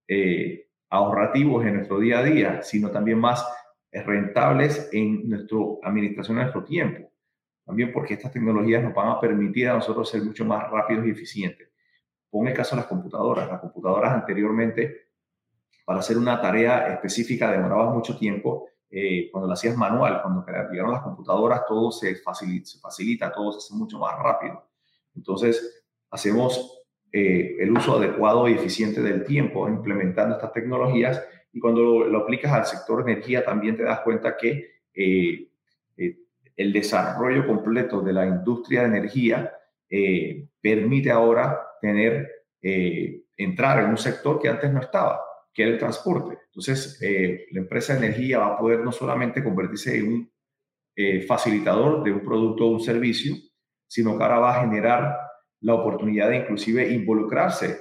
eh, 0.07 0.67
ahorrativos 0.89 1.65
en 1.65 1.75
nuestro 1.75 1.99
día 1.99 2.19
a 2.19 2.23
día, 2.23 2.61
sino 2.61 2.91
también 2.91 3.17
más 3.17 3.45
rentables 3.91 4.89
en 4.93 5.27
nuestra 5.27 5.57
administración 5.83 6.37
de 6.37 6.43
nuestro 6.43 6.63
tiempo 6.63 7.11
también 7.71 7.93
porque 7.93 8.15
estas 8.15 8.33
tecnologías 8.33 8.83
nos 8.83 8.93
van 8.93 9.07
a 9.07 9.17
permitir 9.17 9.69
a 9.69 9.75
nosotros 9.75 10.09
ser 10.09 10.21
mucho 10.23 10.43
más 10.43 10.69
rápidos 10.69 11.07
y 11.07 11.11
eficientes. 11.11 11.69
Pon 12.29 12.45
el 12.45 12.53
caso 12.53 12.75
de 12.75 12.81
las 12.81 12.89
computadoras. 12.89 13.47
Las 13.47 13.61
computadoras 13.61 14.11
anteriormente, 14.11 15.07
para 15.85 15.99
hacer 15.99 16.17
una 16.17 16.41
tarea 16.41 16.93
específica, 16.93 17.49
demoraba 17.49 17.93
mucho 17.93 18.17
tiempo. 18.17 18.67
Eh, 18.89 19.29
cuando 19.31 19.47
lo 19.47 19.53
hacías 19.53 19.77
manual, 19.77 20.21
cuando 20.21 20.45
llegaron 20.69 20.91
las 20.91 21.01
computadoras, 21.01 21.65
todo 21.65 21.93
se 21.93 22.17
facilita, 22.17 22.65
se 22.65 22.79
facilita, 22.79 23.31
todo 23.31 23.53
se 23.53 23.59
hace 23.59 23.73
mucho 23.73 23.97
más 23.99 24.19
rápido. 24.19 24.67
Entonces, 25.15 25.85
hacemos 26.09 26.83
eh, 27.13 27.55
el 27.57 27.71
uso 27.71 27.99
adecuado 27.99 28.49
y 28.49 28.53
eficiente 28.55 29.01
del 29.01 29.23
tiempo 29.23 29.69
implementando 29.69 30.35
estas 30.35 30.51
tecnologías 30.51 31.23
y 31.53 31.61
cuando 31.61 31.81
lo, 31.81 32.07
lo 32.07 32.17
aplicas 32.19 32.51
al 32.51 32.65
sector 32.65 33.09
energía 33.09 33.45
también 33.45 33.77
te 33.77 33.83
das 33.83 34.01
cuenta 34.01 34.35
que 34.35 34.81
eh, 34.93 35.47
eh, 35.95 36.17
el 36.55 36.73
desarrollo 36.73 37.47
completo 37.47 38.01
de 38.01 38.13
la 38.13 38.25
industria 38.25 38.81
de 38.81 38.87
energía 38.87 39.53
permite 40.61 41.11
ahora 41.11 41.59
tener, 41.81 42.29
entrar 43.37 43.83
en 43.83 43.89
un 43.89 43.97
sector 43.97 44.39
que 44.39 44.47
antes 44.47 44.71
no 44.71 44.79
estaba, 44.79 45.21
que 45.53 45.63
era 45.63 45.71
el 45.71 45.79
transporte. 45.79 46.37
Entonces, 46.45 46.99
la 47.51 47.59
empresa 47.59 47.93
de 47.93 48.05
energía 48.05 48.39
va 48.39 48.47
a 48.47 48.57
poder 48.57 48.79
no 48.79 48.91
solamente 48.91 49.43
convertirse 49.43 49.97
en 49.97 50.07
un 50.13 50.31
facilitador 51.27 52.03
de 52.03 52.13
un 52.13 52.23
producto 52.23 52.65
o 52.65 52.71
un 52.71 52.81
servicio, 52.81 53.35
sino 53.87 54.17
que 54.17 54.23
ahora 54.23 54.39
va 54.39 54.57
a 54.57 54.61
generar 54.61 55.17
la 55.61 55.73
oportunidad 55.75 56.29
de 56.29 56.37
inclusive 56.37 56.91
involucrarse 56.91 57.79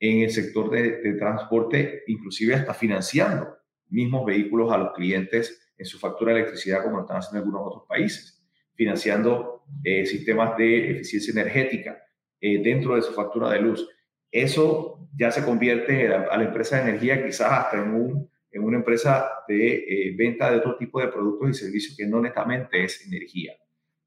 en 0.00 0.22
el 0.22 0.30
sector 0.30 0.70
de, 0.70 1.14
transporte, 1.14 2.02
inclusive 2.06 2.54
hasta 2.54 2.72
financiando 2.72 3.59
mismos 3.90 4.24
vehículos 4.24 4.72
a 4.72 4.78
los 4.78 4.92
clientes 4.92 5.60
en 5.76 5.86
su 5.86 5.98
factura 5.98 6.32
de 6.32 6.40
electricidad, 6.40 6.82
como 6.82 6.96
lo 6.96 7.02
están 7.02 7.16
haciendo 7.16 7.38
algunos 7.38 7.66
otros 7.66 7.84
países, 7.88 8.42
financiando 8.74 9.64
eh, 9.82 10.04
sistemas 10.04 10.56
de 10.56 10.90
eficiencia 10.90 11.32
energética 11.32 12.02
eh, 12.40 12.62
dentro 12.62 12.96
de 12.96 13.02
su 13.02 13.12
factura 13.12 13.50
de 13.50 13.60
luz. 13.60 13.88
Eso 14.30 15.08
ya 15.16 15.30
se 15.30 15.44
convierte 15.44 16.06
a 16.08 16.36
la 16.36 16.44
empresa 16.44 16.76
de 16.76 16.90
energía 16.90 17.24
quizás 17.24 17.50
hasta 17.50 17.82
en, 17.82 17.94
un, 17.94 18.30
en 18.50 18.62
una 18.62 18.76
empresa 18.76 19.28
de 19.48 19.74
eh, 19.74 20.14
venta 20.16 20.50
de 20.50 20.58
otro 20.58 20.76
tipo 20.76 21.00
de 21.00 21.08
productos 21.08 21.50
y 21.50 21.54
servicios 21.54 21.96
que 21.96 22.06
no 22.06 22.20
netamente 22.20 22.84
es 22.84 23.06
energía. 23.06 23.54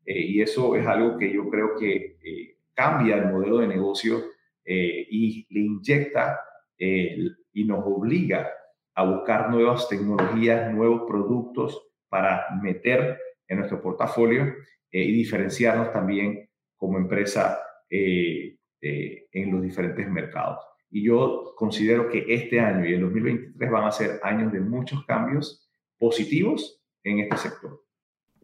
y 0.06 0.42
eso 0.42 0.76
es 0.76 0.86
algo 0.86 1.18
que 1.18 1.34
yo 1.34 1.50
creo 1.50 1.76
que 1.78 2.18
cambia 2.74 3.16
el 3.18 3.32
modelo 3.32 3.60
de 3.60 3.68
negocio 3.68 4.22
y 4.66 5.48
le 5.50 5.60
inyecta 5.60 6.40
y 6.78 7.64
nos 7.64 7.84
obliga 7.86 8.50
a 8.96 9.04
buscar 9.04 9.50
nuevas 9.50 9.88
tecnologías, 9.90 10.74
nuevos 10.74 11.04
productos 11.08 11.82
para 12.10 12.46
meter 12.62 13.20
en 13.48 13.58
nuestro 13.58 13.82
portafolio 13.82 14.44
eh, 14.92 15.04
y 15.04 15.12
diferenciarnos 15.12 15.92
también 15.92 16.50
como 16.76 16.98
empresa 16.98 17.60
eh, 17.90 18.58
en 18.82 19.52
los 19.52 19.62
diferentes 19.62 20.10
mercados. 20.10 20.60
Y 20.90 21.06
yo 21.06 21.54
considero 21.56 22.10
que 22.10 22.26
este 22.28 22.60
año 22.60 22.86
y 22.86 22.94
el 22.94 23.02
2023 23.02 23.72
van 23.72 23.86
a 23.86 23.92
ser 23.92 24.20
años 24.22 24.52
de 24.52 24.60
muchos 24.60 25.06
cambios 25.06 25.68
positivos 25.98 26.84
en 27.04 27.20
este 27.20 27.38
sector. 27.38 27.83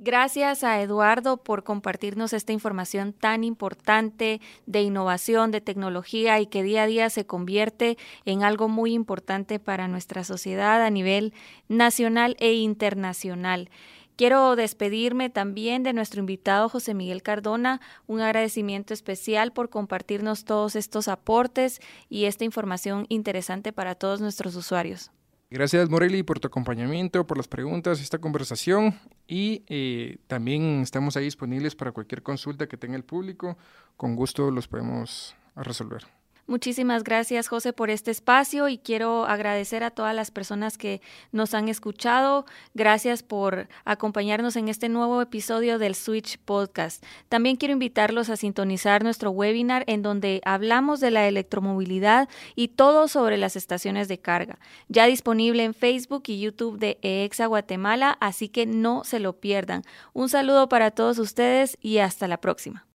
Gracias 0.02 0.64
a 0.64 0.82
Eduardo 0.82 1.36
por 1.36 1.66
compartirnos 1.66 2.32
esta 2.32 2.54
información 2.54 3.12
tan 3.12 3.44
importante 3.44 4.40
de 4.66 4.82
innovación, 4.82 5.52
de 5.52 5.60
tecnología 5.60 6.40
y 6.40 6.46
que 6.46 6.64
día 6.64 6.84
a 6.84 6.88
día 6.88 7.10
se 7.10 7.26
convierte 7.26 7.98
en 8.24 8.44
algo 8.44 8.70
muy 8.70 8.94
importante 8.94 9.60
para 9.60 9.90
nuestra 9.90 10.24
sociedad 10.24 10.86
a 10.86 10.90
nivel 10.90 11.34
nacional 11.68 12.38
e 12.40 12.54
internacional. 12.54 13.70
Quiero 14.16 14.56
despedirme 14.56 15.30
también 15.30 15.84
de 15.84 15.92
nuestro 15.92 16.22
invitado 16.22 16.70
José 16.70 16.94
Miguel 16.94 17.22
Cardona, 17.22 17.82
un 18.08 18.22
agradecimiento 18.22 18.94
especial 18.94 19.52
por 19.52 19.70
compartirnos 19.70 20.46
todos 20.46 20.78
estos 20.78 21.10
aportes 21.10 21.82
y 22.08 22.24
esta 22.24 22.46
información 22.46 23.06
interesante 23.10 23.74
para 23.74 23.96
todos 23.96 24.22
nuestros 24.22 24.56
usuarios. 24.56 25.12
Gracias 25.52 25.90
Morelli 25.90 26.22
por 26.22 26.40
tu 26.40 26.48
acompañamiento, 26.48 27.26
por 27.26 27.38
las 27.38 27.48
preguntas, 27.48 28.00
esta 28.02 28.20
conversación 28.20 29.00
y 29.28 29.64
eh, 29.68 30.18
también 30.28 30.82
estamos 30.82 31.18
ahí 31.18 31.24
disponibles 31.24 31.76
para 31.76 31.92
cualquier 31.92 32.22
consulta 32.22 32.68
que 32.68 32.78
tenga 32.78 32.96
el 32.96 33.04
público. 33.04 33.58
Con 33.98 34.16
gusto 34.16 34.52
los 34.52 34.68
podemos 34.68 35.36
resolver. 35.56 36.19
Muchísimas 36.50 37.04
gracias, 37.04 37.48
José, 37.48 37.74
por 37.74 37.92
este 37.92 38.10
espacio 38.10 38.70
y 38.70 38.80
quiero 38.80 39.26
agradecer 39.26 39.84
a 39.84 39.92
todas 39.92 40.16
las 40.16 40.32
personas 40.32 40.80
que 40.80 41.00
nos 41.32 41.54
han 41.54 41.70
escuchado. 41.70 42.48
Gracias 42.74 43.22
por 43.22 43.70
acompañarnos 43.86 44.56
en 44.56 44.68
este 44.68 44.90
nuevo 44.90 45.22
episodio 45.22 45.78
del 45.78 45.94
Switch 45.94 46.40
Podcast. 46.40 47.06
También 47.30 47.56
quiero 47.56 47.74
invitarlos 47.74 48.32
a 48.32 48.36
sintonizar 48.36 49.04
nuestro 49.04 49.30
webinar 49.30 49.84
en 49.86 50.02
donde 50.02 50.42
hablamos 50.44 51.00
de 51.00 51.12
la 51.12 51.28
electromovilidad 51.28 52.28
y 52.56 52.70
todo 52.70 53.08
sobre 53.08 53.38
las 53.38 53.56
estaciones 53.56 54.08
de 54.08 54.18
carga. 54.18 54.58
Ya 54.88 55.06
disponible 55.06 55.64
en 55.64 55.76
Facebook 55.76 56.24
y 56.26 56.40
YouTube 56.40 56.80
de 56.80 56.98
EXA 57.04 57.46
Guatemala, 57.46 58.18
así 58.22 58.50
que 58.50 58.66
no 58.66 59.04
se 59.04 59.20
lo 59.20 59.34
pierdan. 59.34 59.84
Un 60.14 60.30
saludo 60.30 60.68
para 60.68 60.90
todos 60.90 61.20
ustedes 61.20 61.78
y 61.80 62.00
hasta 62.00 62.28
la 62.28 62.42
próxima. 62.42 62.88